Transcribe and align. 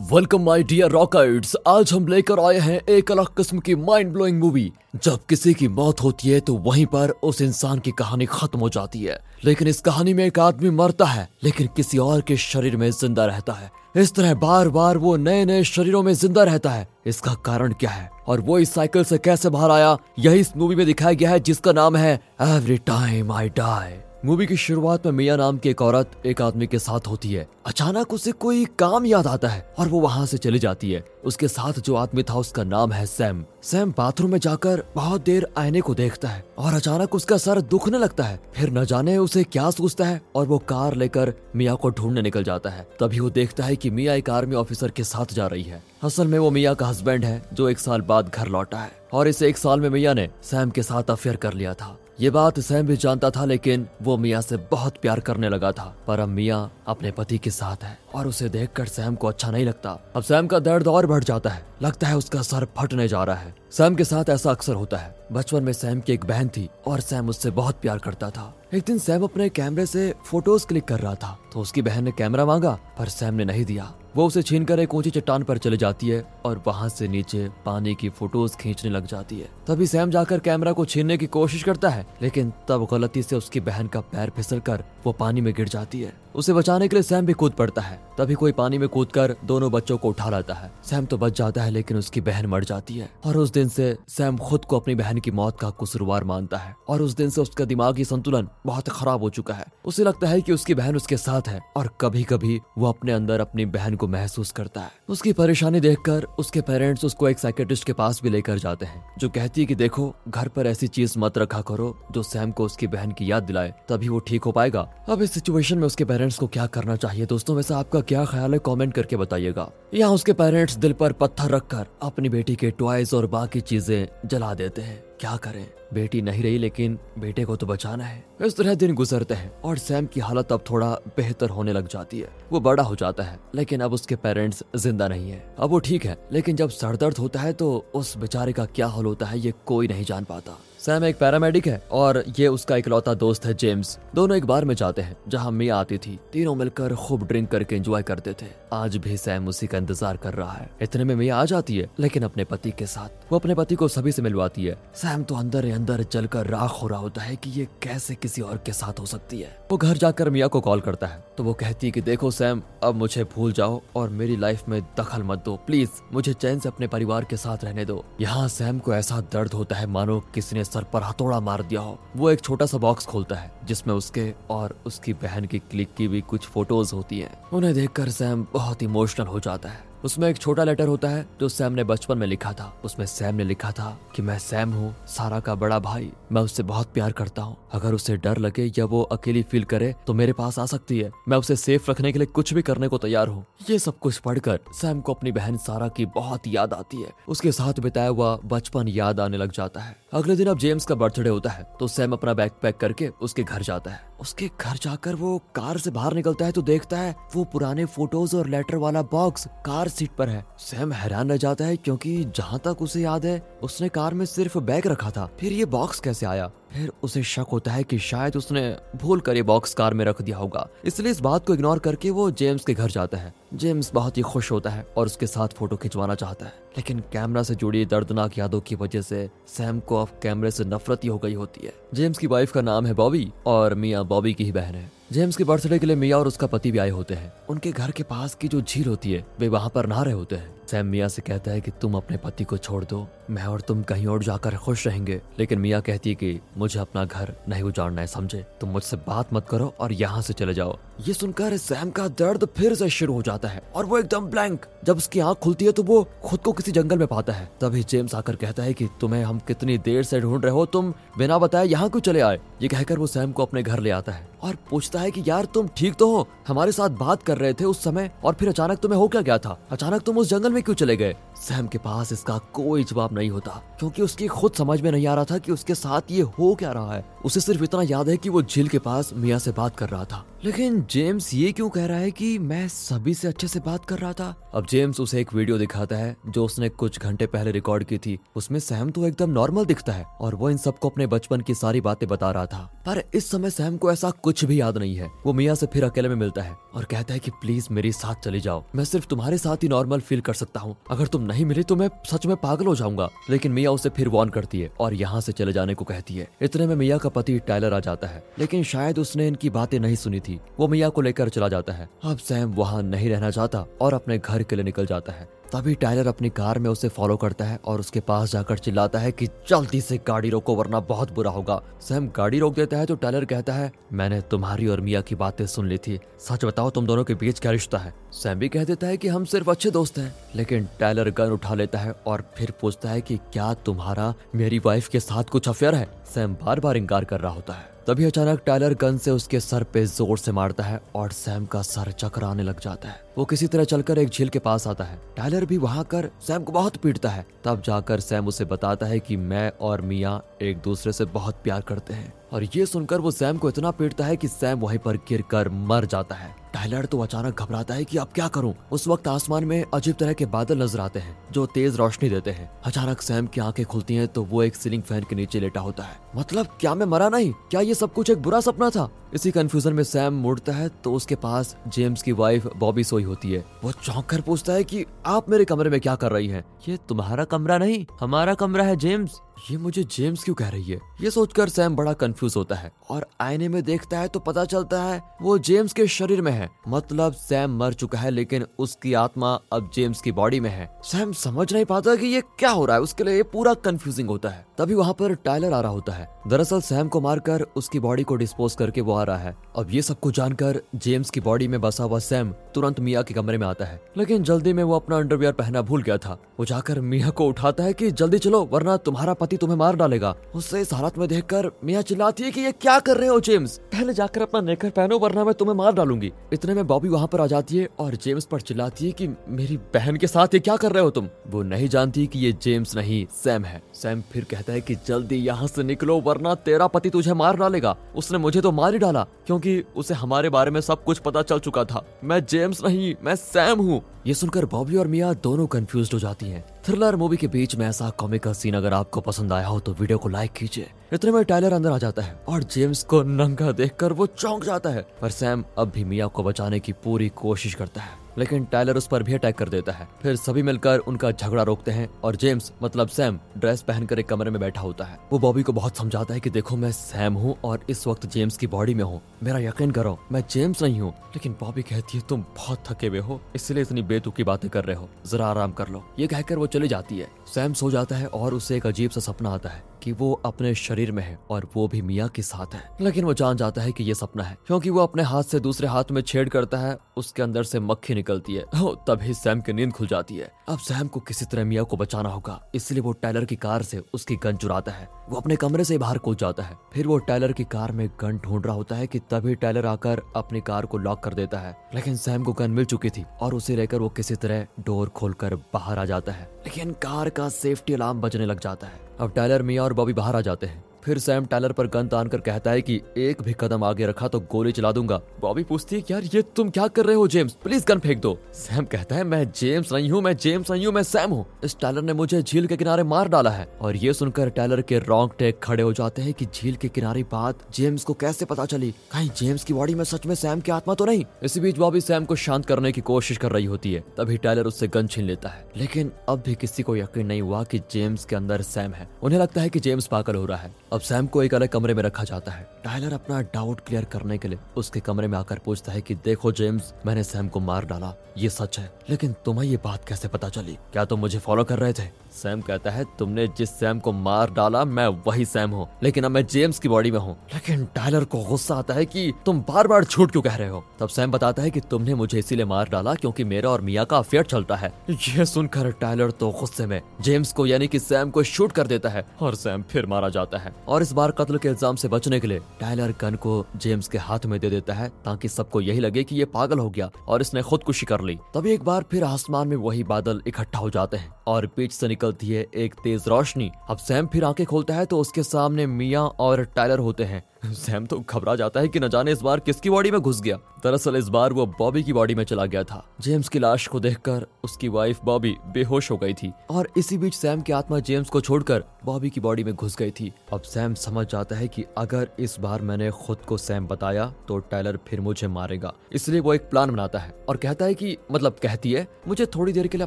Welcome 0.00 0.42
my 0.42 0.62
dear 0.62 0.90
rockets 0.90 1.54
आज 1.68 1.92
हम 1.92 2.06
लेकर 2.08 2.40
आए 2.40 2.58
हैं 2.58 2.80
एक 2.88 3.10
अलग 3.12 3.26
किस्म 3.26 3.58
की 3.58 3.74
माइंड 3.74 4.12
ब्लोइंग 4.12 4.38
मूवी 4.40 4.72
जब 4.96 5.26
किसी 5.28 5.52
की 5.54 5.68
मौत 5.68 6.02
होती 6.02 6.28
है 6.28 6.38
तो 6.40 6.54
वहीं 6.58 6.86
पर 6.86 7.10
उस 7.22 7.40
इंसान 7.42 7.78
की 7.78 7.90
कहानी 7.90 8.26
खत्म 8.26 8.58
हो 8.60 8.68
जाती 8.68 9.02
है। 9.02 9.18
लेकिन 9.44 9.68
इस 9.68 9.80
कहानी 9.80 10.14
में 10.14 10.24
एक 10.26 10.38
आदमी 10.38 10.70
मरता 10.70 11.04
है, 11.04 11.28
लेकिन 11.44 11.68
किसी 11.76 11.98
और 11.98 12.20
के 12.20 12.36
शरीर 12.36 12.76
में 12.76 12.90
ज़िंदा 12.90 13.26
रहता 13.26 13.52
है। 13.52 13.70
इस 13.96 14.14
तरह 14.14 14.34
बार 14.34 14.68
बार 14.68 14.98
वो 14.98 15.16
नए 15.16 15.44
नए 15.44 15.64
शरीरों 15.64 16.02
में 16.02 16.12
ज़िंदा 16.14 16.44
रहता 16.44 16.70
है। 16.70 16.88
इसका 17.06 17.34
कारण 17.44 17.72
क्या 17.72 17.90
है? 17.90 18.10
और 18.26 18.40
वो 18.40 18.58
इस 18.58 18.74
साइकिल 18.74 19.04
से 19.04 19.18
कैसे 19.18 19.50
बाहर 19.50 19.70
आया? 19.70 19.96
यही 20.18 20.40
इस 20.40 20.56
मूवी 20.56 20.76
में 20.76 20.86
दिखाया 20.86 21.12
गया 21.12 21.30
है, 21.30 21.40
जिसका 21.40 21.72
नाम 21.72 21.96
है 21.96 22.14
every 22.42 22.76
time 22.76 23.32
I 23.32 23.48
die 23.48 23.98
movie 24.24 24.46
की 24.46 24.56
शुरुआत 24.56 25.06
में 25.06 25.12
मिया 25.12 25.36
नाम 25.36 25.58
की 25.58 25.68
एक 25.68 25.82
औरत 25.82 26.10
एक 26.26 26.40
आदमी 26.42 26.66
के 26.66 26.78
साथ 26.78 27.06
होती 27.08 27.32
है। 27.32 27.46
अचानक 27.66 28.12
उसे 28.12 28.32
कोई 28.32 28.64
काम 28.78 29.06
याद 29.06 29.26
आता 29.26 29.48
है 29.48 29.74
और 29.78 29.88
वो 29.88 30.00
वहाँ 30.00 30.24
से 30.26 30.38
चली 30.38 30.58
जाती 30.58 30.90
है। 30.92 31.02
उसके 31.24 31.48
साथ 31.48 31.80
जो 31.80 31.94
आदमी 31.94 32.22
था 32.22 32.34
उसका 32.34 32.64
नाम 32.64 32.92
है 32.92 33.06
सैम। 33.06 33.44
सैम 33.62 33.94
बाथरूम 33.98 34.30
में 34.30 34.38
जाकर 34.38 34.82
बहुत 34.94 35.24
देर 35.24 35.46
आईने 35.58 35.80
को 35.80 35.94
देखता 35.94 36.28
है 36.28 36.44
और 36.58 36.74
अचानक 36.74 37.14
उसका 37.14 37.36
सर 37.36 37.60
दुखने 37.60 37.98
लगता 37.98 38.24
है। 38.24 38.38
फिर 38.54 38.70
न 38.70 38.84
जाने 38.84 39.16
उसे 39.18 39.44
क्या 39.44 39.70
सोचता 39.70 40.04
है 40.04 40.20
और 40.34 40.46
वो 40.46 40.58
कार 40.58 40.94
लेकर 40.94 41.32
मिया 41.56 41.74
को 41.74 41.90
ढूँढने 41.90 42.22
निकल 42.22 42.44
जाता 42.44 42.70
है। 42.70 42.86
तभी 43.00 43.20
वो 43.20 43.30
देखता 43.30 43.64
है 43.64 43.76
की 43.76 43.90
मिया 43.90 44.14
एक 44.14 44.30
आर्मी 44.30 44.54
ऑफिसर 44.54 44.90
के 44.90 45.04
साथ 45.04 45.34
जा 45.34 45.46
रही 45.46 45.62
है। 45.62 45.82
असल 46.02 46.26
में 46.26 46.38
वो 46.38 46.50
मिया 46.50 46.74
का 46.74 46.86
हस्बैंड 46.86 47.24
है 47.24 47.42
जो 47.52 47.68
एक 47.68 47.78
साल 47.78 48.00
बाद 48.02 48.28
घर 48.28 48.48
लौटा 48.48 48.78
है 48.78 48.92
और 49.12 49.28
इसे 49.28 49.48
एक 49.48 49.58
साल 49.58 49.80
में 49.80 49.90
मिया 49.90 50.14
ने 50.14 50.28
सैम 50.42 50.70
के 50.70 50.82
साथ 50.82 51.10
अफेयर 51.10 51.36
कर 51.36 51.54
लिया 51.54 51.74
था। 51.74 51.96
ये 52.20 52.30
बात 52.30 52.58
सैम 52.60 52.86
भी 52.86 52.96
जानता 52.96 53.28
था, 53.30 53.44
लेकिन 53.44 53.86
वो 54.02 54.16
मियाँ 54.16 54.40
से 54.42 54.56
बहुत 54.70 54.96
प्यार 54.96 55.20
करने 55.20 55.48
लगा 55.48 55.70
था। 55.72 55.84
पर 56.06 56.20
अब 56.20 56.28
मियाँ 56.28 56.72
अपने 56.86 57.10
पति 57.10 57.38
के 57.38 57.50
साथ 57.50 57.84
है, 57.84 57.96
और 58.14 58.26
उसे 58.26 58.48
देखकर 58.48 58.86
सैम 58.86 59.14
को 59.14 59.26
अच्छा 59.26 59.50
नहीं 59.50 59.64
लगता। 59.64 59.90
अब 60.16 60.22
सैम 60.22 60.46
का 60.46 60.58
दर्द 60.58 60.88
और 60.88 61.06
बढ़ 61.06 61.24
जाता 61.24 61.50
है, 61.50 61.64
लगता 61.82 62.06
है 62.06 62.16
उसका 62.16 62.42
सर 62.42 62.66
फटने 62.78 63.06
जा 63.08 63.22
रहा 63.24 63.36
है। 63.36 63.54
सैम 63.72 63.94
के 63.94 64.04
साथ 64.04 64.30
ऐसा 64.30 64.50
अक्सर 64.50 64.74
होता 64.74 64.96
है। 64.96 65.14
बचपन 65.32 65.62
में 65.62 65.72
सैम 65.72 66.00
की 66.00 66.12
एक 66.12 66.24
बहन 66.24 66.48
थी, 66.48 66.68
और 66.86 67.00
सैम 67.00 67.28
उससे 67.28 67.50
बहुत 67.52 67.80
प्यार 67.82 67.98
करता 67.98 68.30
था। 68.30 68.52
एक 68.74 68.84
दिन 68.86 68.98
सैम 68.98 69.24
अपने 69.24 69.48
कैमरे 69.50 69.86
से 69.86 70.12
फ़ोटोज़ 70.26 70.66
क्लिक 70.66 70.84
कर 70.84 71.00
रहा 71.00 71.14
था 71.14 71.36
तो 71.52 71.60
उसकी 71.60 71.82
बहन 71.82 72.04
ने 72.04 72.12
कैमरा 72.12 72.44
मांगा, 72.44 72.78
पर 72.98 73.08
सैम 73.08 73.34
ने 73.34 73.44
नहीं 73.44 73.64
दिया। 73.64 73.92
वो 74.16 74.26
उसे 74.26 74.42
छीन 74.42 74.64
कर 74.64 74.80
एक 74.80 74.94
ऊँची 74.94 75.10
चट्टान 75.10 75.42
पर 75.42 75.58
चले 75.58 75.76
जाती 75.76 76.08
है 76.08 76.24
और 76.44 76.62
वहाँ 76.66 76.88
से 76.88 77.08
नीचे 77.08 77.48
पानी 77.66 77.94
की 77.94 78.08
फ़ोटोज़ 78.08 78.56
खींचने 78.56 78.90
लग 78.90 79.06
जाती 79.06 79.40
है। 79.40 79.48
तभी 79.66 79.86
सैम 79.86 80.10
जाकर 80.10 80.38
कैमरा 80.38 80.72
को 80.72 80.84
छीनने 80.84 81.16
की 81.16 81.26
कोशिश 81.26 81.62
करता 81.62 81.88
है, 81.88 82.06
लेकिन 82.22 82.52
तब 82.68 82.88
गलती 82.90 83.22
से 83.22 83.36
उसकी 83.36 83.60
बहन 83.60 83.86
का 83.86 84.00
पैर 84.00 84.30
फिसल 84.30 84.60
कर 84.60 84.84
वो 85.06 85.12
पानी 85.12 85.40
में 85.40 85.54
गिर 85.54 85.68
जाती 85.68 86.00
है। 86.00 86.12
उसे 86.34 86.52
बचाने 86.52 86.88
के 86.88 86.96
लिए 86.96 87.02
सैम 87.02 87.26
भी 87.26 87.32
कूद 87.32 87.52
पड़ता 87.52 87.82
है। 87.82 88.00
तभी 88.18 88.34
कोई 88.34 88.52
पानी 88.52 88.78
में 88.78 88.88
कूद 88.88 89.12
कर 89.12 89.36
दोनों 89.44 89.70
बच्चों 89.72 89.98
को 89.98 90.08
उठा 90.08 90.30
लाता 90.30 90.54
है। 90.54 90.72
सैम 90.84 91.06
तो 91.06 91.18
बच 91.18 91.38
जाता 91.38 91.62
है, 91.62 91.70
लेकिन 91.70 91.96
उसकी 91.96 92.20
बहन 92.20 92.46
मर 92.46 92.64
जाती 92.64 92.98
है। 92.98 93.10
और 93.24 93.36
उस 93.36 93.52
दिन 93.52 93.68
से 93.68 93.96
सैम 94.08 94.38
खुद 94.38 94.64
को 94.64 94.78
अपनी 94.78 94.94
बहन 94.94 95.18
की 95.18 95.30
मौत 95.30 95.60
का 95.60 95.70
कसूरवार 95.70 96.24
मानता 96.24 96.56
है। 96.56 96.74
और 96.88 97.02
उस 97.02 97.14
दिन 97.14 97.30
से 97.30 97.40
उसका 97.40 97.64
दिमागी 97.64 98.04
संतुलन 98.04 98.48
बहुत 98.66 98.88
खराब 98.88 99.22
हो 99.22 99.30
चुका 99.30 99.54
है। 99.54 99.64
उसे 99.84 100.04
लगता 100.04 100.28
है 100.28 100.40
की 100.40 100.52
उसकी 100.52 100.74
बहन 100.74 100.96
उसके 100.96 101.16
साथ 101.16 101.48
है 101.48 101.60
और 101.76 101.90
कभी 102.00 102.22
कभी 102.22 102.60
वो 102.78 102.88
अपने 102.88 103.12
अंदर 103.12 103.40
अपनी 103.40 103.66
बहन 103.66 103.96
को 104.00 104.08
महसूस 104.08 104.50
करता 104.52 104.80
है। 104.80 104.90
उसकी 105.08 105.32
परेशानी 105.32 105.80
देखकर 105.80 106.24
उसके 106.38 106.60
पेरेंट्स 106.62 107.04
उसको 107.04 107.28
एक 107.28 107.38
साइकेट्रिस्ट 107.38 107.84
के 107.84 107.92
पास 107.92 108.20
भी 108.22 108.30
लेकर 108.30 108.58
जाते 108.58 108.86
हैं, 108.86 109.02
जो 109.18 109.28
कहती 109.28 109.60
है 109.60 109.66
कि 109.66 109.74
देखो, 109.74 110.14
घर 110.28 110.48
पर 110.48 110.66
ऐसी 110.66 110.88
चीज़ 110.88 111.18
मत 111.18 111.38
रखा 111.38 111.60
करो, 111.62 111.94
जो 112.12 112.22
सैम 112.22 112.50
को 112.50 112.64
उसकी 112.64 112.86
बहन 112.86 113.12
की 113.12 113.30
याद 113.30 113.42
दिलाए, 113.42 113.74
तभी 113.88 114.08
वो 114.08 114.18
ठीक 114.18 114.44
हो 114.44 114.52
पाएगा। 114.52 114.80
अब 115.08 115.22
इस 115.22 115.32
सिचुएशन 115.32 115.78
में 115.78 115.86
उसके 115.86 116.04
पेरेंट्स 116.04 116.38
को 116.38 116.46
क्या 116.46 116.66
करना 116.68 116.96
चाहिए 116.96 117.26
दोस्तों? 117.26 117.56
वैसे 117.56 117.74
आपका 117.74 118.00
क्या 118.02 118.24
ख्याल 118.24 118.52
है? 118.52 118.60
कमेंट 118.66 118.94
करके 118.94 119.16
बताइएगा। 119.16 119.70
यहाँ 119.94 120.12
उसके 120.12 120.32
पेरेंट्स 120.32 120.76
दिल 120.76 120.92
पर 120.92 121.12
पत्थर 121.12 121.50
रखकर 121.50 121.86
अपनी 122.02 122.28
बेटी 122.28 122.56
के 122.56 122.70
टॉयज 122.70 123.14
और 123.14 123.26
बाकी 123.26 123.60
चीज़ें 123.60 124.28
जला 124.28 124.54
देते 124.54 124.82
हैं। 124.82 125.09
क्या 125.20 125.36
करें? 125.36 125.66
बेटी 125.94 126.20
नहीं 126.22 126.42
रही, 126.42 126.58
लेकिन 126.58 126.98
बेटे 127.18 127.44
को 127.44 127.56
तो 127.56 127.66
बचाना 127.66 128.04
है। 128.04 128.22
इस 128.42 128.56
तरह 128.56 128.74
दिन 128.74 128.94
गुजरते 128.94 129.34
हैं 129.34 129.50
और 129.60 129.78
सैम 129.78 130.06
की 130.06 130.20
हालत 130.20 130.52
अब 130.52 130.62
थोड़ा 130.70 130.90
बेहतर 131.16 131.50
होने 131.50 131.72
लग 131.72 131.88
जाती 131.88 132.20
है। 132.20 132.28
वो 132.52 132.60
बड़ा 132.60 132.82
हो 132.82 132.94
जाता 132.94 133.22
है, 133.22 133.38
लेकिन 133.54 133.80
अब 133.80 133.92
उसके 133.92 134.16
पेरेंट्स 134.16 134.62
ज़िंदा 134.76 135.08
नहीं 135.08 135.30
है। 135.30 135.42
अब 135.58 135.70
वो 135.70 135.78
ठीक 135.80 136.06
है, 136.06 136.16
लेकिन 136.32 136.56
जब 136.56 136.70
सरदर्द 136.70 137.18
होता 137.18 137.40
है 137.40 137.52
तो 137.52 137.72
उस 137.94 138.16
बेचारे 138.16 138.52
का 138.52 138.64
क्या 138.66 138.86
हाल 138.86 139.04
होता 139.04 139.26
है 139.26 139.38
ये 139.38 139.52
कोई 139.66 139.88
नहीं 139.88 140.04
जान 140.04 140.24
पाता। 140.24 140.56
सैम 140.80 141.04
एक 141.04 141.18
पैरामेडिक 141.18 141.66
है 141.66 141.76
और 141.92 142.22
ये 142.38 142.46
उसका 142.48 142.76
इकलौता 142.76 143.12
दोस्त 143.14 143.46
है 143.46 143.52
जेम्स। 143.54 143.98
दोनों 144.14 144.36
एक 144.36 144.44
बार 144.44 144.64
में 144.64 144.74
जाते 144.74 145.02
हैं, 145.02 145.16
जहाँ 145.28 145.50
मिया 145.52 145.76
आती 145.76 145.98
थी। 145.98 146.18
तीनों 146.32 146.54
मिलकर 146.54 146.94
खूब 146.96 147.26
ड्रिंक 147.26 147.50
करके 147.50 147.76
एंजॉय 147.76 148.02
करते 148.02 148.32
थे। 148.32 148.46
आज 148.72 148.96
भी 148.96 149.16
सैम 149.16 149.48
उसी 149.48 149.66
का 149.66 149.78
इंतज़ार 149.78 150.16
कर 150.16 150.34
रहा 150.34 150.52
है। 150.52 150.70
इतने 150.82 151.04
में 151.04 151.14
मिया 151.14 151.36
आ 151.36 151.44
जाती 151.44 151.76
है, 151.78 151.90
लेकिन 152.00 152.22
अपने 152.22 152.44
पति 152.44 152.70
के 152.70 152.86
साथ। 152.86 153.32
वो 153.32 153.38
अपने 153.38 153.54
पति 153.54 153.74
को 153.74 153.88
सभी 153.88 154.12
से 154.12 154.22
मिलवाती 154.22 154.64
है। 154.64 154.78
सैम 154.94 155.22
तो 155.22 155.34
अंदर 155.34 155.64
ही 155.64 155.70
अंदर 155.70 156.04
जलकर 156.12 156.46
राख 156.46 156.82
हो 156.82 156.88
रहा 156.88 156.98
होता 156.98 157.22
है 157.22 157.36
की 157.36 157.50
ये 157.50 157.68
कैसे 157.82 158.14
किसी 158.14 158.42
और 158.42 158.62
के 158.66 158.72
साथ 158.72 159.00
हो 159.00 159.06
सकती 159.06 159.40
है। 159.40 159.58
वो 159.70 159.76
घर 159.76 159.96
जाकर 159.96 160.28
मिया 160.30 160.46
को 160.46 160.60
कॉल 160.60 160.80
करता 160.80 161.06
है 161.06 161.22
तो 161.36 161.44
वो 161.44 161.52
कहती 161.54 161.86
है 161.86 161.90
कि 161.90 162.00
देखो 162.00 162.30
सैम, 162.30 162.62
अब 162.82 162.94
मुझे 162.94 163.24
भूल 163.24 163.52
जाओ 163.52 163.80
और 163.96 164.08
मेरी 164.10 164.36
लाइफ 164.36 164.68
में 164.68 164.80
दखल 164.98 165.22
मत 165.22 165.42
दो। 165.44 165.54
प्लीज़, 165.56 165.90
मुझे 166.12 166.32
चैन 166.34 166.58
से 166.58 166.68
अपने 166.68 166.86
परिवार 166.86 167.24
के 167.24 167.36
साथ 167.36 167.64
रहने 167.64 167.84
दो। 167.84 168.04
यहाँ 168.20 168.48
सैम 168.48 168.78
को 168.78 168.94
ऐसा 168.94 169.20
दर्द 169.32 169.52
होता 169.52 169.76
है, 169.76 169.86
मानो 169.86 170.18
किसी 170.34 170.56
ने 170.56 170.64
सर 170.64 170.84
पर 170.84 171.02
हथौड़ा 171.02 171.38
मार 171.40 171.62
दिया 171.62 171.80
हो। 171.80 171.98
वो 172.16 172.30
एक 172.30 172.40
छोटा 172.40 172.66
सा 172.66 172.78
बॉक्स 172.78 173.06
खोलता 173.06 173.36
है, 173.36 173.52
जिसमें 173.64 173.94
उसके 173.94 174.32
और 174.50 174.76
उसकी 174.86 175.12
बहन 175.12 175.44
की 175.44 175.58
क्लिक 175.60 175.94
की 175.94 176.08
भी 176.08 176.20
कुछ 176.20 176.46
फ़ोटोज़ 176.46 176.94
होती 176.94 177.20
है। 177.20 177.30
उन्हें 177.52 177.74
देखकर 177.74 178.08
सैम 178.08 178.46
बहुत 178.52 178.82
इमोशनल 178.82 179.26
हो 179.26 179.40
जाता 179.40 179.68
है। 179.68 179.89
उसमें 180.04 180.28
एक 180.28 180.38
छोटा 180.38 180.64
लेटर 180.64 180.86
होता 180.86 181.08
है, 181.08 181.26
जो 181.40 181.48
सैम 181.48 181.72
ने 181.72 181.84
बचपन 181.84 182.18
में 182.18 182.26
लिखा 182.26 182.52
था। 182.52 182.72
उसमें 182.84 183.04
सैम 183.06 183.34
ने 183.34 183.44
लिखा 183.44 183.70
था 183.70 183.96
कि 184.16 184.22
मैं 184.22 184.38
सैम 184.38 184.72
हूँ, 184.72 184.94
सारा 185.08 185.40
का 185.40 185.54
बड़ा 185.54 185.78
भाई। 185.78 186.10
मैं 186.32 186.42
उससे 186.42 186.62
बहुत 186.62 186.92
प्यार 186.94 187.12
करता 187.12 187.42
हूँ। 187.42 187.56
अगर 187.72 187.94
उसे 187.94 188.16
डर 188.16 188.38
लगे 188.38 188.70
या 188.78 188.84
वो 188.84 189.02
अकेली 189.02 189.42
फील 189.42 189.64
करे 189.64 189.94
तो 190.06 190.14
मेरे 190.14 190.32
पास 190.32 190.58
आ 190.58 190.66
सकती 190.66 190.98
है। 190.98 191.10
मैं 191.28 191.38
उसे 191.38 191.56
सेफ़ 191.56 191.90
रखने 191.90 192.12
के 192.12 192.18
लिए 192.18 192.26
कुछ 192.28 192.52
भी 192.54 192.62
करने 192.62 192.88
को 192.88 192.98
तैयार 192.98 193.28
हूँ। 193.28 193.44
ये 193.70 193.78
सब 193.78 193.98
कुछ 193.98 194.18
पढ़कर 194.18 194.60
सैम 194.74 195.00
को 195.00 195.14
अपनी 195.14 195.32
बहन 195.32 195.56
सारा 195.58 195.88
की 195.88 196.06
बहुत 196.10 196.46
याद 196.46 196.74
आती 196.74 197.02
है। 197.02 197.12
उसके 197.28 197.52
साथ 197.52 197.80
बिताया 197.80 198.08
हुआ 198.08 198.36
बचपन 198.44 198.88
याद 198.88 199.20
आने 199.20 199.36
लग 199.36 199.52
जाता 199.52 199.80
है। 199.80 199.96
अगले 200.12 200.36
दिन 200.36 200.46
अब 200.46 200.58
जेम्स 200.58 200.84
का 200.84 200.94
बर्थडे 200.94 201.30
होता 201.30 201.50
है 201.50 201.66
तो 201.80 201.88
सैम 201.88 202.12
अपना 202.12 202.34
बैग 202.34 202.50
पैक 202.62 202.76
करके 202.76 203.08
उसके 203.22 203.42
घर 203.42 203.62
जाता 203.62 203.90
है। 203.90 204.08
उसके 204.20 204.46
घर 204.60 204.76
जाकर 204.76 205.14
वो 205.14 205.36
कार 205.54 205.78
से 205.78 205.90
बाहर 205.90 206.14
निकलता 206.14 206.44
है 206.44 206.52
तो 206.52 206.62
देखता 206.62 206.98
है 206.98 207.14
वो 207.34 207.44
पुराने 207.44 207.84
फ़ोटोज़ 207.86 208.36
और 208.36 208.48
लेटर 208.48 208.76
वाला 208.76 209.02
बॉक्स 209.12 209.46
कार 209.66 209.88
सीट 209.90 210.10
पर 210.10 210.28
है। 210.28 210.44
सैम 210.58 210.92
हैरान 210.92 211.30
रह 211.30 211.36
जाता 211.36 211.64
है 211.64 211.76
क्योंकि 211.76 212.24
जहाँ 212.24 212.58
तक 212.58 212.82
उसे 212.82 213.00
याद 213.00 213.26
है, 213.26 213.58
उसने 213.62 213.88
कार 213.88 214.14
में 214.14 214.26
सिर्फ़ 214.26 214.58
बैग 214.58 214.86
रखा 214.86 215.10
था। 215.10 215.30
फिर 215.40 215.52
ये 215.52 215.64
बॉक्स 215.64 216.00
कैसे 216.00 216.26
आया? 216.26 216.50
फिर 216.72 216.92
उसे 217.02 217.22
शक 217.22 217.46
होता 217.52 217.70
है 217.70 217.82
कि 217.82 217.98
शायद 217.98 218.36
उसने 218.36 218.76
भूल 218.96 219.20
कर 219.20 219.36
ये 219.36 219.42
बॉक्स 219.42 219.74
कार 219.74 219.94
में 219.94 220.04
रख 220.04 220.22
दिया 220.22 220.36
होगा। 220.36 220.68
इसलिए 220.84 221.10
इस 221.10 221.20
बात 221.20 221.46
को 221.46 221.54
इग्नोर 221.54 221.78
करके 221.78 222.10
वो 222.10 222.30
जेम्स 222.30 222.64
के 222.64 222.74
घर 222.74 222.90
जाता 222.90 223.18
है। 223.18 223.34
जेम्स 223.54 223.92
बहुत 223.94 224.16
ही 224.16 224.22
खुश 224.22 224.50
होता 224.52 224.70
है 224.70 224.86
और 224.96 225.06
उसके 225.06 225.26
साथ 225.26 225.48
फ़ोटो 225.48 225.76
खिंचवाना 225.76 226.14
चाहता 226.14 226.46
है। 226.46 226.52
लेकिन 226.76 227.00
कैमरा 227.00 227.42
से 227.42 227.54
जुड़ी 227.54 227.84
दर्दनाक 227.84 228.38
यादों 228.38 228.60
की 228.60 228.74
वजह 228.74 229.00
से 229.00 229.30
सैम 229.48 229.80
को 229.80 229.96
अब 229.96 230.08
कैमरे 230.22 230.50
से 230.50 230.64
नफरत 230.64 231.04
ही 231.04 231.08
हो 231.08 231.18
गई 231.18 231.34
होती 231.34 231.66
है। 231.66 231.74
जेम्स 231.94 232.18
की 232.18 232.26
वाइफ 232.26 232.52
का 232.52 232.60
नाम 232.60 232.86
है 232.86 232.94
बॉबी 232.94 233.32
और 233.46 233.74
मियाँ 233.74 234.04
बॉबी 234.04 234.34
की 234.34 234.44
ही 234.44 234.52
बहन 234.52 234.74
है। 234.74 234.92
जेम्स 235.12 235.36
के 235.36 235.44
बर्थडे 235.44 235.78
के 235.78 235.86
लिए 235.86 235.96
मिया 235.96 236.18
और 236.18 236.26
उसका 236.26 236.46
पति 236.46 236.70
भी 236.70 236.78
आए 236.78 236.90
होते 236.90 237.14
हैं। 237.14 237.32
उनके 237.48 237.72
घर 237.72 237.90
के 237.90 238.02
पास 238.02 238.34
की 238.34 238.48
जो 238.48 238.60
झील 238.60 238.88
होती 238.88 239.12
है, 239.12 239.26
वे 239.40 239.48
वहाँ 239.48 239.70
पर 239.74 239.86
नहा 239.86 240.02
रहे 240.02 240.14
होते 240.14 240.36
हैं। 240.36 240.54
सैम 240.70 240.86
मिया 240.86 241.08
से 241.08 241.22
कहता 241.22 241.50
है 241.50 241.60
कि 241.60 241.70
तुम 241.70 241.94
अपने 241.94 242.16
पति 242.16 242.44
को 242.44 242.56
छोड़ 242.56 242.84
दो। 242.84 243.08
मैं 243.30 243.44
और 243.44 243.60
तुम 243.60 243.82
कहीं 243.82 244.06
और 244.06 244.22
जाकर 244.22 244.56
खुश 244.56 244.86
रहेंगे। 244.86 245.22
लेकिन 245.38 245.58
मिया 245.58 245.80
कहती 245.80 246.08
है 246.08 246.14
कि 246.14 246.40
मुझे 246.60 246.80
अपना 246.80 247.04
घर 247.04 247.32
नहीं 247.48 247.62
उजाड़ना 247.62 248.00
है, 248.00 248.06
समझे? 248.06 248.44
तुम 248.60 248.70
मुझसे 248.70 248.96
बात 248.96 249.32
मत 249.32 249.46
करो 249.48 249.72
और 249.80 249.92
यहाँ 249.92 250.22
से 250.22 250.32
चले 250.32 250.54
जाओ। 250.54 250.76
ये 251.06 251.14
सुनकर 251.14 251.56
सैम 251.56 251.90
का 251.90 252.06
दर्द 252.08 252.44
फिर 252.56 252.74
से 252.74 252.88
शुरू 252.90 253.14
हो 253.14 253.22
जाता 253.22 253.48
है 253.48 253.62
और 253.74 253.86
वो 253.86 253.98
एकदम 253.98 254.26
ब्लैंक 254.26 254.66
जब 254.84 254.96
उसकी 254.96 255.20
आँख 255.20 255.38
खुलती 255.38 255.64
है 255.64 255.72
तो 255.72 255.82
वो 255.82 256.02
खुद 256.24 256.40
को 256.40 256.52
किसी 256.52 256.72
जंगल 256.72 256.98
में 256.98 257.06
पाता 257.06 257.32
है। 257.32 257.50
तभी 257.60 257.82
जेम्स 257.82 258.14
आकर 258.14 258.36
कहता 258.36 258.62
है 258.62 258.74
कि, 258.74 258.88
तुम्हें 259.00 259.24
हम 259.24 259.38
कितनी 259.38 259.78
देर 259.78 260.02
से 260.02 260.20
ढूंढ 260.20 260.44
रहे 260.44 260.52
हो? 260.52 260.66
तुम 260.66 260.92
बिना 261.18 261.38
बताए 261.38 261.66
यहाँ 261.66 261.88
क्यों 261.90 262.00
चले 262.00 262.20
आए? 262.20 262.40
ये 262.62 262.68
कहकर 262.68 262.98
वो 262.98 263.06
सैम 263.06 263.32
को 263.32 263.42
अपने 263.42 263.62
घर 263.62 263.80
ले 263.80 263.90
आता 263.90 264.12
है 264.12 264.28
और 264.42 264.56
पूछता 264.70 265.00
है 265.00 265.10
कि, 265.10 265.22
यार, 265.26 265.44
तुम 265.44 265.68
ठीक 265.76 265.94
तो 265.94 266.16
हो? 266.16 266.26
हमारे 266.48 266.72
साथ 266.72 266.90
बात 266.90 267.22
कर 267.22 267.38
रहे 267.38 267.52
थे 267.52 267.64
उस 267.64 267.82
समय 267.84 268.10
और 268.24 268.34
फिर 268.34 268.48
अचानक 268.48 268.78
तुम्हें 268.78 268.98
हो 268.98 269.08
क्या 269.08 269.20
गया 269.20 269.38
था? 269.38 269.58
अचानक 269.70 270.02
तुम 270.02 270.18
उस 270.18 270.28
जंगल 270.28 270.52
में 270.52 270.62
क्यों 270.62 270.76
चले 270.76 270.96
गए? 270.96 271.16
सैम 271.36 271.66
के 271.66 271.78
पास 271.78 272.12
इसका 272.12 272.38
कोई 272.52 272.84
जवाब 272.84 273.12
नहीं 273.12 273.30
होता, 273.30 273.60
क्योंकि 273.78 274.02
उसकी 274.02 274.26
खुद 274.26 274.52
समझ 274.52 274.80
में 274.80 274.90
नहीं 274.92 275.06
आ 275.06 275.14
रहा 275.14 275.24
था 275.24 275.38
कि 275.38 275.52
उसके 275.52 275.74
साथ 275.74 276.10
ये 276.10 276.22
हो 276.22 276.49
क्या 276.54 276.72
रहा 276.72 276.94
है? 276.94 277.04
उसे 277.24 277.40
सिर्फ़ 277.40 277.64
इतना 277.64 277.82
याद 277.82 278.08
है 278.08 278.16
कि 278.16 278.28
वो 278.28 278.42
झील 278.42 278.68
के 278.68 278.78
पास 278.78 279.10
मिया 279.14 279.38
से 279.38 279.52
बात 279.52 279.76
कर 279.76 279.88
रहा 279.88 280.04
था। 280.04 280.26
लेकिन 280.44 280.86
जेम्स 280.90 281.34
ये 281.34 281.52
क्यों 281.52 281.70
कह 281.70 281.86
रहा 281.86 281.98
है 281.98 282.10
कि 282.10 282.38
मैं 282.38 282.68
सभी 282.68 283.14
से 283.14 283.28
अच्छे 283.28 283.48
से 283.48 283.60
बात 283.60 283.84
कर 283.84 283.98
रहा 283.98 284.12
था? 284.12 284.50
अब 284.54 284.66
जेम्स 284.66 285.00
उसे 285.00 285.20
एक 285.20 285.34
वीडियो 285.34 285.58
दिखाता 285.58 285.96
है, 285.96 286.16
जो 286.28 286.44
उसने 286.44 286.68
कुछ 286.68 287.00
घंटे 287.00 287.26
पहले 287.26 287.50
रिकॉर्ड 287.50 287.84
की 287.84 287.98
थी। 287.98 288.18
उसमें 288.36 288.60
सैम 288.60 288.90
तो 288.90 289.06
एकदम 289.06 289.30
नॉर्मल 289.30 289.64
दिखता 289.64 289.92
है, 289.92 290.04
और 290.04 290.34
वो 290.34 290.50
इन 290.50 290.56
सबको 290.56 290.88
अपने 290.88 291.06
बचपन 291.06 291.40
की 291.40 291.54
सारी 291.54 291.80
बातें 291.80 292.08
बता 292.08 292.30
रहा 292.30 292.46
था। 292.46 292.82
पर 292.86 293.02
इस 293.14 293.30
समय 293.30 293.50
सैम 293.50 293.76
को 293.76 293.92
ऐसा 293.92 294.10
कुछ 294.10 294.44
भी 294.44 294.60
याद 294.60 294.78
नहीं 294.78 294.96
है। 294.96 295.10
वो 295.26 295.32
मिया 295.32 295.54
से 295.54 295.66
फिर 295.66 295.84
अकेले 295.84 296.08
में 296.08 296.16
मिलता 296.16 296.42
है, 296.42 296.56
और 296.74 296.84
कहता 296.84 297.14
है 297.14 297.20
की 297.20 297.30
प्लीज़ 297.30 297.68
मेरे 297.70 297.92
साथ 297.92 298.14
चले 298.14 298.40
जाओ। 298.40 298.64
मैं 298.74 298.84
सिर्फ़ 298.84 299.06
तुम्हारे 299.06 299.38
साथ 299.38 299.56
ही 299.56 299.68
नॉर्मल 299.68 300.00
फील 300.00 300.20
कर 300.20 300.34
सकता 300.34 300.60
हूँ। 300.60 300.76
अगर 300.90 301.06
तुम 301.06 301.22
नहीं 301.22 301.44
मिले 301.44 301.62
तो 301.62 301.76
मैं 301.76 301.90
सच 302.10 302.26
में 302.26 302.36
पागल 302.36 302.66
हो 302.66 302.74
जाऊँगा। 302.74 303.08
लेकिन 303.30 303.52
मिया 303.52 303.70
उसे 303.70 303.88
फिर 303.88 304.08
वॉर्न 304.08 304.30
करती 304.30 304.60
है, 304.60 304.70
और 304.80 304.94
यहाँ 304.94 305.20
से 305.20 305.32
चले 305.32 305.52
जाने 305.52 305.74
को 305.74 305.84
कहती 305.84 306.14
है। 306.14 306.28
इतने 306.42 306.66
में 306.66 306.76
मिया 306.76 306.98
का 306.98 307.08
पति 307.08 307.38
टाइलर 307.38 307.74
आ 307.74 307.80
जाता 307.80 308.06
है। 308.06 308.24
लेकिन 308.38 308.62
शायद 308.62 308.98
उसने 308.98 309.28
इनकी 309.28 309.50
बातें 309.50 309.80
नहीं 309.80 309.96
सुनी 309.96 310.20
थी। 310.20 310.40
वो 310.58 310.68
मिया 310.68 310.88
को 310.88 311.00
लेकर 311.00 311.28
चला 311.28 311.48
जाता 311.48 311.72
है। 311.72 311.88
अब 312.04 312.18
सैम 312.18 312.50
वहाँ 312.50 312.82
नहीं 312.82 313.10
रहना 313.10 313.30
चाहता 313.30 313.66
और 313.80 313.94
अपने 313.94 314.18
घर 314.18 314.42
के 314.42 314.56
लिए 314.56 314.64
निकल 314.64 314.86
जाता 314.86 315.12
है। 315.12 315.39
तभी 315.52 315.74
टाइलर 315.74 316.06
अपनी 316.06 316.28
कार 316.28 316.58
में 316.58 316.68
उसे 316.70 316.88
फॉलो 316.88 317.16
करता 317.16 317.44
है 317.44 317.58
और 317.64 317.80
उसके 317.80 318.00
पास 318.00 318.32
जाकर 318.32 318.58
चिल्लाता 318.58 318.98
है 318.98 319.12
कि 319.12 319.26
जल्दी 319.48 319.80
से 319.80 319.96
गाड़ी 320.06 320.30
रोको, 320.30 320.54
वरना 320.54 320.80
बहुत 320.80 321.12
बुरा 321.12 321.30
होगा। 321.30 321.60
सैम, 321.80 322.06
गाड़ी 322.08 322.38
रोक 322.38 322.54
देता 322.54 322.76
है 322.76 322.86
तो 322.86 322.94
टाइलर 322.94 323.24
कहता 323.24 323.52
है, 323.52 323.70
मैंने 323.92 324.20
तुम्हारी 324.20 324.66
और 324.66 324.80
मिया 324.80 325.00
की 325.00 325.14
बातें 325.14 325.46
सुन 325.46 325.68
ली 325.68 325.78
थी। 325.78 325.98
सच 326.20 326.44
बताओ, 326.44 326.70
तुम 326.70 326.86
दोनों 326.86 327.04
के 327.04 327.14
बीच 327.14 327.40
क्या 327.40 327.52
रिश्ता 327.52 327.78
है? 327.78 327.92
सैम 328.12 328.38
भी 328.38 328.48
कह 328.48 328.64
देता 328.64 328.86
है 328.86 328.96
कि 328.96 329.08
हम 329.08 329.24
सिर्फ़ 329.24 329.50
अच्छे 329.50 329.70
दोस्त 329.70 329.98
हैं, 329.98 330.14
लेकिन 330.34 330.68
टाइलर 330.80 331.10
गन 331.10 331.32
उठा 331.32 331.54
लेता 331.54 331.78
है 331.78 331.94
और 332.06 332.24
फिर 332.36 332.52
पूछता 332.60 332.88
है 332.88 333.00
कि 333.00 333.16
क्या 333.32 333.52
तुम्हारा 333.54 334.12
मेरी 334.34 334.58
वाइफ 334.58 334.88
के 334.88 335.00
साथ 335.00 335.24
कुछ 335.24 335.48
अफेयर 335.48 335.74
है? 335.74 335.88
सैम 336.14 336.34
बार 336.34 336.60
बार 336.60 336.76
इंकार 336.76 337.04
कर 337.04 337.20
रहा 337.20 337.32
होता 337.32 337.52
है। 337.52 337.68
तभी 337.86 338.04
अचानक 338.04 338.40
टायलर 338.46 338.74
गन 338.74 338.96
से 338.98 339.10
उसके 339.10 339.38
सर 339.40 339.62
पे 339.64 339.84
ज़ोर 339.86 340.18
से 340.18 340.32
मारता 340.32 340.64
है 340.64 340.80
और 340.94 341.12
सैम 341.12 341.46
का 341.46 341.62
सर 341.62 341.90
चकराने 341.92 342.42
लग 342.42 342.60
जाता 342.60 342.88
है। 342.88 343.00
वो 343.18 343.24
किसी 343.24 343.46
तरह 343.46 343.64
चलकर 343.64 343.98
एक 343.98 344.08
झील 344.08 344.28
के 344.28 344.38
पास 344.38 344.66
आता 344.66 344.84
है। 344.84 344.98
टायलर 345.16 345.44
भी 345.44 345.56
वहाँ 345.56 345.84
कर 345.84 346.10
सैम 346.26 346.42
को 346.42 346.52
बहुत 346.52 346.76
पीटता 346.76 347.08
है। 347.08 347.24
तब 347.44 347.62
जाकर 347.62 348.00
सैम 348.00 348.28
उसे 348.28 348.44
बताता 348.44 348.86
है 348.86 348.98
कि 349.00 349.16
मैं 349.16 349.50
और 349.60 349.80
मिया 349.80 350.20
एक 350.42 350.58
दूसरे 350.58 350.92
से 350.92 351.04
बहुत 351.04 351.40
प्यार 351.44 351.60
करते 351.60 351.94
हैं। 351.94 352.12
और 352.32 352.44
ये 352.56 352.66
सुनकर 352.66 353.00
वो 353.00 353.10
सैम 353.10 353.38
को 353.38 353.48
इतना 353.48 353.70
पीटता 353.70 354.04
है 354.04 354.16
कि 354.16 354.28
सैम 354.28 354.58
वहीं 354.58 354.78
पर 354.78 354.96
गिर 355.08 355.22
कर 355.22 355.48
मर 355.48 355.86
जाता 355.86 356.14
है। 356.14 356.34
टाइलर 356.60 356.84
तो 356.84 356.98
अचानक 357.00 357.40
घबराता 357.40 357.74
है 357.74 357.84
कि 357.84 357.98
अब 357.98 358.08
क्या 358.14 358.26
करूँ? 358.28 358.52
उस 358.72 358.86
वक्त 358.88 359.06
आसमान 359.08 359.44
में 359.44 359.64
अजीब 359.74 359.94
तरह 359.96 360.12
के 360.12 360.26
बादल 360.26 360.62
नज़र 360.62 360.80
आते 360.80 360.98
हैं, 360.98 361.16
जो 361.32 361.44
तेज 361.46 361.76
रोशनी 361.76 362.08
देते 362.10 362.30
हैं। 362.30 362.50
अचानक 362.64 363.02
सैम 363.02 363.26
की 363.26 363.40
आँखें 363.40 363.64
खुलती 363.66 363.94
हैं 363.94 364.08
तो 364.08 364.24
वो 364.24 364.42
एक 364.42 364.56
सीलिंग 364.56 364.82
फ़ैन 364.82 365.04
के 365.10 365.16
नीचे 365.16 365.40
लेटा 365.40 365.60
होता 365.60 365.82
है। 365.82 365.96
मतलब 366.16 366.46
क्या 366.60 366.74
मैं 366.74 366.86
मरा 366.86 367.08
नहीं? 367.08 367.32
क्या 367.50 367.60
ये 367.60 367.74
सब 367.74 367.92
कुछ 367.92 368.10
एक 368.10 368.18
बुरा 368.18 368.40
सपना 368.40 368.68
था? 368.70 368.88
इसी 369.14 369.30
कंफ्यूजन 369.30 369.72
में 369.72 369.82
सैम 369.84 370.14
मुड़ता 370.14 370.52
है 370.52 370.68
तो 370.84 370.92
उसके 370.94 371.14
पास 371.14 371.56
जेम्स 371.68 372.02
की 372.02 372.12
वाइफ 372.12 372.46
बॉबी 372.56 372.84
सोई 372.84 373.02
होती 373.02 373.32
है। 373.32 373.44
वो 373.64 373.72
चौंक 373.72 374.04
कर 374.04 374.20
पूछता 374.20 374.52
है 374.52 374.64
कि, 374.64 374.84
आप 375.06 375.30
मेरे 375.30 375.44
कमरे 375.44 375.70
में 375.70 375.80
क्या 375.80 375.94
कर 375.94 376.12
रही 376.12 376.28
हैं? 376.28 376.44
ये 376.68 376.76
तुम्हारा 376.88 377.24
कमरा 377.24 377.58
नहीं, 377.58 377.84
हमारा 378.00 378.34
कमरा 378.34 378.64
है 378.64 378.76
जेम्स। 378.76 379.20
ये 379.40 379.56
मुझे 379.58 379.82
जेम्स 379.82 380.24
क्यों 380.24 380.34
कह 380.34 380.48
रही 380.48 380.64
है? 380.64 380.78
ये 381.00 381.10
सोचकर 381.10 381.48
सैम 381.48 381.76
बड़ा 381.76 381.92
कंफ्यूज 381.92 382.34
होता 382.36 382.54
है 382.54 382.72
और 382.90 383.06
आईने 383.20 383.48
में 383.48 383.62
देखता 383.62 383.98
है 383.98 384.08
तो 384.08 384.20
पता 384.20 384.44
चलता 384.44 384.82
है 384.82 385.00
वो 385.22 385.38
जेम्स 385.38 385.72
के 385.72 385.86
शरीर 385.86 386.22
में 386.22 386.30
है। 386.32 386.48
मतलब 386.68 387.12
सैम 387.12 387.56
मर 387.58 387.72
चुका 387.72 387.98
है, 387.98 388.10
लेकिन 388.10 388.46
उसकी 388.58 388.94
आत्मा 388.94 389.32
अब 389.52 389.70
जेम्स 389.74 390.00
की 390.00 390.12
बॉडी 390.12 390.40
में 390.40 390.50
है। 390.50 390.68
सैम 390.84 391.12
समझ 391.12 391.52
नहीं 391.52 391.64
पाता 391.64 391.94
कि 391.96 392.06
ये 392.06 392.20
क्या 392.38 392.50
हो 392.50 392.64
रहा 392.64 392.76
है। 392.76 392.82
उसके 392.82 393.04
लिए 393.04 393.14
ये 393.14 393.22
पूरा 393.22 393.54
कंफ्यूजिंग 393.54 394.08
होता 394.08 394.28
है। 394.28 394.46
तभी 394.58 394.74
वहाँ 394.74 394.94
पर 394.94 395.14
टाइलर 395.14 395.52
आ 395.52 395.60
रहा 395.60 395.72
होता 395.72 395.92
है। 395.92 396.08
दरअसल 396.28 396.60
सैम 396.60 396.88
को 396.88 397.00
मारकर 397.00 397.42
उसकी 397.56 397.80
बॉडी 397.80 398.02
को 398.02 398.16
डिस्पोज 398.16 398.54
करके 398.54 398.80
वो 398.80 398.94
आ 398.94 399.02
रहा 399.02 399.16
है। 399.16 399.34
अब 399.56 399.70
ये 399.70 399.82
सब 399.82 400.00
कुछ 400.00 400.16
जानकर 400.16 400.60
जेम्स 400.76 401.10
की 401.10 401.20
बॉडी 401.20 401.48
में 401.48 401.60
बसा 401.60 401.84
हुआ 401.84 401.98
सैम 401.98 402.32
तुरंत 402.54 402.80
मिया 402.80 403.02
के 403.02 403.14
कमरे 403.14 403.38
में 403.38 403.46
आता 403.46 403.64
है। 403.64 403.80
लेकिन 403.96 404.22
जल्दी 404.22 404.52
में 404.52 404.62
वो 404.64 404.76
अपना 404.76 404.96
अंडरवियर 404.96 405.32
पहना 405.32 405.62
भूल 405.62 405.82
गया 405.82 405.98
था। 405.98 406.18
वो 406.40 406.44
जाकर 406.44 406.80
मिया 406.80 407.10
को 407.10 407.26
उठाता 407.26 407.64
है 407.64 407.72
की, 407.72 407.90
जल्दी 407.90 408.18
चलो, 408.18 408.44
वरना 408.44 408.76
तुम्हारा 408.76 409.14
पति 409.14 409.29
तुम्हें 409.36 409.56
मार 409.58 409.76
डालेगा। 409.76 410.14
उससे 410.34 410.60
इस 410.60 410.72
हालत 410.72 410.98
में 410.98 411.06
देखकर 411.08 411.50
मिया 411.64 411.82
चिल्लाती 411.82 412.22
है 412.22 412.30
कि 412.30 412.40
ये 412.40 412.52
क्या 412.52 412.78
कर 412.78 412.96
रहे 412.96 413.08
हो, 413.08 413.20
जेम्स? 413.20 413.56
पहले 413.72 413.94
जाकर 413.94 414.22
अपना 414.22 414.40
नेकर 414.40 414.70
पहनो, 414.70 414.98
वरना 414.98 415.24
मैं 415.24 415.34
तुम्हें 415.34 415.56
मार 415.56 415.72
डालूँगी। 415.72 416.12
इतने 416.32 416.54
में 416.54 416.66
बॉबी 416.66 416.88
वहाँ 416.88 417.06
पर 417.06 417.20
आ 417.20 417.26
जाती 417.26 417.56
है 417.56 417.68
और 417.78 417.94
जेम्स 417.94 418.24
पर 418.24 418.40
चिल्लाती 418.40 418.86
है 418.86 418.92
कि 418.92 419.08
मेरी 419.28 419.56
बहन 419.74 419.96
के 419.96 420.06
साथ 420.06 420.34
ये 420.34 420.40
क्या 420.40 420.56
कर 420.56 420.72
रहे 420.72 420.82
हो 420.82 420.90
तुम? 420.90 421.08
वो 421.26 421.42
नहीं 421.42 421.68
जानती 421.68 422.06
कि 422.06 422.18
ये 422.18 422.32
जेम्स 422.32 422.76
नहीं, 422.76 423.06
सैम 423.24 423.44
है। 423.44 423.62
सैम 423.74 424.02
फिर 424.12 424.24
कहता 424.24 424.52
है 424.52 424.60
कि 424.60 424.74
जल्दी 424.86 425.16
यहाँ 425.16 425.46
से 425.46 425.62
निकलो, 425.62 426.00
वरना 426.00 426.34
तेरा 426.34 426.66
पति 426.66 426.90
तुझे 426.90 427.14
मार 427.14 427.36
डालेगा। 427.36 427.76
उसने 427.96 428.18
मुझे 428.18 428.40
तो 428.40 428.52
मार 428.52 428.72
ही 428.72 428.78
डाला, 428.78 429.06
क्योंकि 429.26 429.62
उसे 429.76 429.94
हमारे 429.94 430.28
बारे 430.28 430.50
में 430.50 430.60
सब 430.60 430.84
कुछ 430.84 430.98
पता 430.98 431.22
चल 431.22 431.38
चुका 431.38 431.64
था। 431.64 431.84
मैं 432.04 432.24
जेम्स 432.24 432.64
नहीं, 432.64 432.94
मैं 433.04 433.16
सैम 433.16 433.58
हूँ। 433.58 433.82
ये 434.06 434.14
सुनकर 434.14 434.44
बॉबी 434.44 434.76
और 434.76 434.86
मिया 434.86 435.12
दोनों 435.14 435.46
कंफ्यूज 435.46 435.90
हो 435.94 435.98
जाती 435.98 436.26
हैं। 436.26 436.44
थ्रिलर 436.64 436.96
मूवी 436.96 437.16
के 437.16 437.28
बीच 437.28 437.56
में 437.56 437.66
ऐसा 437.66 437.90
कॉमिकल 437.90 438.32
सीन 438.32 438.54
अगर 438.54 438.72
आपको 438.72 439.00
पसंद 439.00 439.32
आया 439.32 439.46
हो 439.46 439.60
तो 439.60 439.72
वीडियो 439.72 439.98
को 439.98 440.08
लाइक 440.08 440.32
कीजिए। 440.32 440.70
इतने 440.92 441.10
में 441.10 441.24
टाइलर 441.24 441.52
अंदर 441.52 441.70
आ 441.70 441.78
जाता 441.78 442.02
है 442.02 442.14
और 442.28 442.42
जेम्स 442.44 442.84
को 442.84 443.02
नंगा 443.02 443.52
देखकर 443.52 443.92
वो 443.92 444.06
चौंक 444.06 444.44
जाता 444.44 444.70
है। 444.70 444.86
पर 445.02 445.10
सैम 445.10 445.44
अब 445.58 445.70
भी 445.70 445.84
मिया 445.84 446.06
को 446.06 446.22
बचाने 446.22 446.60
की 446.60 446.72
पूरी 446.74 447.08
कोशिश 447.08 447.54
करता 447.54 447.80
है। 447.80 447.99
लेकिन 448.18 448.44
टाइलर 448.44 448.76
उस 448.76 448.86
पर 448.86 449.02
भी 449.02 449.14
अटैक 449.14 449.36
कर 449.36 449.48
देता 449.48 449.72
है। 449.72 449.88
फिर 450.02 450.16
सभी 450.16 450.42
मिलकर 450.42 450.78
उनका 450.80 451.10
झगड़ा 451.10 451.42
रोकते 451.42 451.70
हैं 451.70 451.88
और 452.04 452.16
जेम्स 452.16 452.52
मतलब 452.62 452.88
सैम, 452.88 453.18
ड्रेस 453.38 453.62
पहनकर 453.62 453.98
एक 453.98 454.08
कमरे 454.08 454.30
में 454.30 454.40
बैठा 454.40 454.60
होता 454.60 454.84
है। 454.84 454.98
वो 455.12 455.18
बॉबी 455.18 455.42
को 455.42 455.52
बहुत 455.52 455.76
समझाता 455.76 456.14
है 456.14 456.20
कि 456.20 456.30
देखो, 456.30 456.56
मैं 456.56 456.72
सैम 456.72 457.14
हूँ 457.14 457.36
और 457.44 457.64
इस 457.70 457.86
वक्त 457.86 458.06
जेम्स 458.06 458.36
की 458.36 458.46
बॉडी 458.46 458.74
में 458.74 458.84
हूँ। 458.84 459.00
मेरा 459.22 459.38
यकीन 459.38 459.70
करो, 459.70 459.98
मैं 460.12 460.24
जेम्स 460.30 460.62
नहीं 460.62 460.80
हूँ, 460.80 460.90
लेकिन 460.90 461.36
बॉबी 461.40 461.62
कहती 461.62 461.98
है, 461.98 462.04
तुम 462.08 462.24
बहुत 462.36 462.64
थके 462.68 462.86
हुए 462.86 462.98
हो, 462.98 463.20
इसलिए 463.34 463.62
इतनी 463.62 463.82
बेतुकी 463.82 464.24
बातें 464.24 464.48
कर 464.50 464.64
रहे 464.64 464.76
हो। 464.76 464.88
जरा 465.06 465.26
आराम 465.26 465.52
कर 465.52 465.68
लो। 465.68 465.84
ये 465.98 466.06
कहकर 466.06 466.38
वो 466.38 466.46
चली 466.46 466.68
जाती 466.68 466.98
है। 466.98 467.08
सैम 467.34 467.52
सो 467.52 467.70
जाता 467.70 467.96
है 467.96 468.06
और 468.06 468.34
उसे 468.34 468.56
एक 468.56 468.66
अजीब 468.66 468.90
सा 468.90 469.00
सपना 469.00 469.30
आता 469.30 469.48
है 469.48 469.62
कि 469.82 469.92
वो 469.92 470.12
अपने 470.24 470.54
शरीर 470.54 470.92
में 470.92 471.02
है 471.02 471.18
और 471.30 471.48
वो 471.56 471.66
भी 471.68 471.82
मिया 471.82 472.06
के 472.06 472.22
साथ 472.22 472.54
है। 472.54 472.62
लेकिन 472.80 473.04
वो 473.04 473.14
जान 473.14 473.36
जाता 473.36 473.62
है 473.62 473.72
कि 473.72 473.84
ये 473.84 473.94
सपना 473.94 474.22
है, 474.22 474.36
क्योंकि 474.46 474.70
वो 474.70 474.80
अपने 474.80 475.02
हाथ 475.02 475.22
से 475.22 475.40
दूसरे 475.40 475.68
हाथ 475.68 475.84
में 475.90 476.00
छेड़ 476.02 476.28
करता 476.28 476.58
है, 476.58 476.76
उसके 476.96 477.22
अंदर 477.22 477.44
से 477.44 477.60
मक्खी 477.60 477.94
निकलती 477.94 478.34
है। 478.34 478.44
तभी 478.86 479.14
सैम 479.14 479.40
की 479.40 479.52
नींद 479.52 479.72
खुल 479.72 479.86
जाती 479.86 480.16
है। 480.16 480.30
अब 480.48 480.58
सैम 480.58 480.88
को 480.88 481.00
किसी 481.00 481.24
तरह 481.24 481.44
मिया 481.44 481.62
को 481.62 481.76
बचाना 481.76 482.08
होगा, 482.08 482.40
इसलिए 482.54 482.80
वो 482.80 482.92
टाइलर 482.92 483.24
की 483.24 483.36
कार 483.36 483.62
से 483.62 483.82
उसकी 483.94 484.16
गन 484.16 484.36
चुराता 484.36 484.72
है। 484.72 484.88
वो 485.08 485.16
अपने 485.16 485.36
कमरे 485.36 485.64
से 485.64 485.78
बाहर 485.78 485.98
कूद 485.98 486.18
जाता 486.18 486.42
है। 486.42 486.56
फिर 486.72 486.86
वो 486.86 486.98
टाइलर 486.98 487.32
की 487.32 487.44
कार 487.44 487.72
में 487.72 487.88
गन 488.00 488.18
ढूंढ 488.18 488.46
रहा 488.46 488.54
होता 488.54 488.76
है 488.76 488.86
कि 488.86 488.98
तभी 489.10 489.34
टाइलर 489.34 489.66
आकर 489.66 490.02
अपनी 490.16 490.40
कार 490.40 490.66
को 490.66 490.78
लॉक 490.78 491.02
कर 491.02 491.14
देता 491.14 491.38
है। 491.38 491.56
लेकिन 491.74 491.96
सैम 491.96 492.24
को 492.24 492.32
गन 492.32 492.50
मिल 492.50 492.64
चुकी 492.64 492.90
थी 492.90 493.04
और 493.20 493.34
उसे 493.34 493.56
लेकर 493.56 493.78
वो 493.78 493.88
किसी 493.88 494.14
तरह 494.14 494.46
डोर 494.60 494.88
खोलकर 494.88 495.34
बाहर 495.34 495.78
आ 495.78 495.84
जाता 495.84 496.12
है। 496.12 496.30
लेकिन 496.46 496.72
कार 496.72 497.08
का 497.20 497.28
सेफ्टी 497.28 497.74
अलार्म 497.74 498.00
बजने 498.00 498.26
लग 498.26 498.40
जाता 498.40 498.66
है। 498.66 498.80
अब 499.00 499.12
टायलर 499.12 499.42
मिया 499.42 499.64
और 499.64 499.72
बॉबी 499.72 499.92
बाहर 499.92 500.16
आ 500.16 500.20
जाते 500.20 500.46
हैं। 500.46 500.69
फिर 500.84 500.98
सैम 500.98 501.24
टाइलर 501.24 501.52
पर 501.52 501.66
गन 501.66 501.88
तान 501.88 502.08
कर 502.08 502.20
कहता 502.20 502.50
है 502.50 502.62
कि 502.62 502.82
एक 502.96 503.22
भी 503.22 503.34
कदम 503.40 503.64
आगे 503.64 503.86
रखा 503.86 504.08
तो 504.08 504.20
गोली 504.20 504.52
चला 504.52 504.72
दूँगा। 504.72 505.00
बॉबी 505.20 505.44
पूछती 505.44 505.76
है, 505.76 505.84
यार, 505.90 506.02
ये 506.04 506.22
तुम 506.22 506.50
क्या 506.50 506.68
कर 506.68 506.86
रहे 506.86 506.96
हो, 506.96 507.08
जेम्स? 507.08 507.32
प्लीज़ 507.32 507.66
गन 507.66 507.78
फेंक 507.78 508.00
दो। 508.00 508.18
सैम 508.32 508.64
कहता 508.64 508.96
है, 508.96 509.04
मैं 509.04 509.32
जेम्स 509.32 509.72
नहीं 509.72 509.90
हूँ, 509.90 510.02
मैं 510.02 510.16
जेम्स 510.16 510.50
नहीं 510.50 510.66
हूँ, 510.66 510.74
मैं 510.74 510.82
सैम 510.82 511.10
हूँ। 511.10 511.26
इस 511.44 511.56
टाइलर 511.60 511.82
ने 511.82 511.92
मुझे 511.92 512.22
झील 512.22 512.46
के 512.46 512.56
किनारे 512.56 512.82
मार 512.82 513.08
डाला 513.08 513.30
है। 513.30 513.52
और 513.60 513.76
ये 513.76 513.92
सुनकर 513.92 514.28
टाइलर 514.28 514.62
के 514.62 514.78
रॉन्ग 514.78 515.10
टेक 515.18 515.40
खड़े 515.42 515.62
हो 515.62 515.72
जाते 515.72 516.02
हैं 516.02 516.12
कि 516.12 516.24
झील 516.24 516.56
के 516.56 516.68
किनारे 516.68 517.02
बात 517.02 517.38
जेम्स 517.54 517.84
को 517.84 517.94
कैसे 517.94 518.24
पता 518.24 518.44
चली? 518.44 518.70
कहीं 518.70 519.10
जेम्स 519.16 519.44
की 519.44 519.54
बॉडी 519.54 519.74
में 519.74 519.84
सच 519.84 520.06
में 520.06 520.14
सैम 520.14 520.40
की 520.40 520.52
आत्मा 520.52 520.74
तो 520.74 520.84
नहीं? 520.84 521.04
इसी 521.22 521.40
बीच 521.40 521.58
बॉबी 521.58 521.80
सैम 521.80 522.04
को 522.04 522.16
शांत 522.16 522.46
करने 522.46 522.72
की 522.72 522.80
कोशिश 522.80 523.16
कर 523.16 523.32
रही 523.32 523.44
होती 523.44 523.72
है। 523.72 523.80
तभी 523.80 524.16
टाइलर 524.16 524.44
उससे 524.44 524.68
गन 524.68 524.86
छीन 524.86 525.04
लेता 525.04 525.28
है। 525.28 525.48
लेकिन 525.56 525.92
अब 526.08 526.22
भी 526.26 526.34
किसी 526.34 526.62
को 526.62 526.76
यकीन 526.76 527.06
नहीं 527.06 527.22
हुआ 527.22 527.44
कि 527.44 527.58
जेम्स 527.58 528.04
के 528.04 528.16
अंदर 528.16 528.42
सैम 528.42 528.72
है। 528.72 528.88
उन्हें 529.02 529.20
लगता 529.20 529.40
है 529.40 529.48
कि 529.48 529.60
जेम्स 529.60 529.86
पागल 529.86 530.14
हो 530.14 530.24
रहा 530.24 530.38
है। 530.38 530.54
अब 530.72 530.80
सैम 530.80 531.06
को 531.06 531.22
एक 531.22 531.34
अलग 531.34 531.48
कमरे 531.48 531.74
में 531.74 531.82
रखा 531.82 532.04
जाता 532.04 532.32
है। 532.32 532.48
टाइलर 532.64 532.92
अपना 532.92 533.20
डाउट 533.22 533.60
क्लियर 533.60 533.84
करने 533.84 534.18
के 534.18 534.28
लिए 534.28 534.38
उसके 534.56 534.80
कमरे 534.80 535.08
में 535.08 535.18
आकर 535.18 535.38
पूछता 535.38 535.72
है 535.72 535.80
कि, 535.80 535.94
देखो 535.94 536.32
जेम्स, 536.32 536.74
मैंने 536.86 537.04
सैम 537.04 537.28
को 537.28 537.40
मार 537.40 537.64
डाला, 537.64 537.94
ये 538.18 538.28
सच 538.28 538.58
है, 538.58 538.72
लेकिन 538.90 539.14
तुम्हें 539.24 539.50
ये 539.50 539.56
बात 539.56 539.84
कैसे 539.84 540.08
पता 540.08 540.28
चली? 540.28 540.58
क्या 540.72 540.84
तुम 540.84 541.00
मुझे 541.00 541.18
फॉलो 541.18 541.44
कर 541.44 541.58
रहे 541.58 541.72
थे? 541.72 541.88
सैम 542.12 542.40
कहता 542.40 542.70
है, 542.70 542.84
तुमने 542.98 543.26
जिस 543.28 543.50
सैम 543.50 543.78
को 543.78 543.92
मार 543.92 544.30
डाला, 544.30 544.64
मैं 544.64 544.86
वही 545.06 545.24
सैम 545.24 545.50
हूँ। 545.50 545.66
लेकिन 545.82 546.04
अब 546.04 546.10
मैं 546.10 546.26
जेम्स 546.26 546.58
की 546.58 546.68
बॉडी 546.68 546.90
में 546.90 546.98
हूँ। 546.98 547.16
लेकिन 547.34 547.64
टाइलर 547.74 548.04
को 548.04 548.22
गुस्सा 548.24 548.54
आता 548.54 548.74
है 548.74 548.84
कि 548.86 549.12
तुम 549.26 549.40
बार 549.40 549.66
बार 549.66 549.84
झूठ 549.84 550.10
क्यों 550.10 550.22
कह 550.22 550.36
रहे 550.36 550.48
हो? 550.48 550.64
तब 550.80 550.88
सैम 550.88 551.10
बताता 551.10 551.42
है 551.42 551.50
कि 551.50 551.60
तुमने 551.60 551.94
मुझे 551.94 552.18
इसीलिए 552.18 552.44
मार 552.44 552.68
डाला 552.68 552.94
क्योंकि 552.94 553.24
मेरा 553.24 553.50
और 553.50 553.60
मिया 553.60 553.84
का 553.84 553.98
अफेयर 553.98 554.24
चलता 554.24 554.56
है। 554.56 554.72
यह 554.90 555.24
सुनकर 555.24 555.70
टाइलर 555.72 556.10
तो 556.10 556.30
गुस्से 556.30 556.66
में, 556.66 556.80
जेम्स 557.00 557.32
को 557.32 557.46
यानी 557.46 557.66
कि 557.66 557.78
सैम 557.78 558.10
को 558.10 558.22
शूट 558.22 558.52
कर 558.52 558.66
देता 558.66 558.88
है 558.88 559.04
और 559.20 559.34
सैम 559.34 559.62
फिर 559.62 559.86
मारा 559.86 560.08
जाता 560.08 560.38
है। 560.38 560.52
और 560.68 560.82
इस 560.82 560.92
बार 560.92 561.10
कत्ल 561.10 561.38
के 561.38 561.48
इल्ज़ाम 561.48 561.76
से 561.76 561.88
बचने 561.88 562.20
के 562.20 562.26
लिए 562.26 562.40
टाइलर 562.60 562.94
गन 563.00 563.14
को 563.16 563.44
जेम्स 563.56 563.88
के 563.88 563.98
हाथ 563.98 564.26
में 564.26 564.38
दे 564.40 564.50
देता 564.50 564.74
है 564.74 564.88
ताकि 565.04 565.28
सबको 565.28 565.60
यही 565.60 565.80
लगे 565.80 566.04
की 566.04 566.16
ये 566.16 566.24
पागल 566.26 566.58
हो 566.58 566.68
गया 566.70 566.90
और 567.08 567.20
इसने 567.20 567.42
खुदकुशी 567.42 567.86
कर 567.86 568.00
ली। 568.00 568.18
तभी 568.34 568.52
एक 568.52 568.64
बार 568.64 568.84
फिर 568.90 569.04
आसमान 569.04 569.48
में 569.48 569.56
वही 569.58 569.82
बादल 569.84 570.22
इकट्ठा 570.26 570.58
हो 570.58 570.70
जाते 570.70 570.96
हैं 570.96 571.12
और 571.26 571.46
बीच 571.56 571.72
से 571.72 571.88
निकलती 572.00 572.28
है 572.28 572.44
एक 572.54 572.74
तेज 572.84 573.04
रोशनी। 573.08 573.50
अब 573.70 573.76
सैम 573.78 574.06
फिर 574.06 574.24
आँखें 574.24 574.46
खोलता 574.46 574.74
है 574.74 574.84
तो 574.86 574.98
उसके 574.98 575.22
सामने 575.22 575.66
मिया 575.66 576.02
और 576.02 576.44
टायलर 576.56 576.78
होते 576.78 577.04
हैं। 577.04 577.22
सैम 577.46 577.86
तो 577.86 577.98
घबरा 578.10 578.34
जाता 578.36 578.60
है 578.60 578.68
कि 578.68 578.80
न 578.80 578.88
जाने 578.88 579.12
इस 579.12 579.20
बार 579.22 579.40
किसकी 579.40 579.70
बॉडी 579.70 579.90
में 579.90 580.00
घुस 580.00 580.20
गया। 580.20 580.36
दरअसल 580.64 580.96
इस 580.96 581.08
बार 581.08 581.32
वो 581.32 581.46
बॉबी 581.46 581.82
की 581.82 581.92
बॉडी 581.92 582.14
में 582.14 582.24
चला 582.24 582.44
गया 582.46 582.62
था। 582.64 582.84
जेम्स 583.00 583.28
की 583.28 583.38
लाश 583.38 583.66
को 583.66 583.80
देखकर 583.80 584.26
उसकी 584.44 584.68
वाइफ 584.68 584.98
बॉबी 585.04 585.34
बेहोश 585.46 585.90
हो 585.90 585.96
गई 585.96 586.14
थी 586.14 586.32
और 586.50 586.68
इसी 586.76 586.98
बीच 586.98 587.14
सैम 587.14 587.40
की 587.40 587.52
आत्मा 587.52 587.78
जेम्स 587.80 588.08
को 588.08 588.20
छोड़कर 588.20 588.64
बॉबी 588.84 589.10
की 589.10 589.20
बॉडी 589.20 589.44
में 589.44 589.54
घुस 589.54 589.76
गई 589.76 589.90
थी। 589.90 590.12
अब 590.32 590.42
सैम 590.42 590.74
समझ 590.74 591.06
जाता 591.06 591.36
है 591.36 591.48
कि 591.48 591.64
अगर 591.78 592.08
इस 592.18 592.36
बार 592.40 592.62
मैंने 592.62 592.90
खुद 592.90 593.18
को 593.18 593.38
सैम 593.38 593.66
बताया 593.66 594.12
तो 594.28 594.38
टाइलर 594.40 594.78
फिर 594.88 595.00
मुझे 595.00 595.28
मारेगा। 595.28 595.72
इसलिए 595.92 596.20
वो 596.20 596.34
एक 596.34 596.48
प्लान 596.50 596.70
बनाता 596.70 596.98
है 596.98 597.14
और 597.28 597.36
कहता 597.36 597.64
है 597.64 597.74
की 597.74 597.96
मतलब 598.12 598.36
कहती 598.42 598.72
है, 598.72 598.86
मुझे 599.08 599.26
थोड़ी 599.26 599.52
देर 599.52 599.66
के 599.66 599.78
लिए 599.78 599.86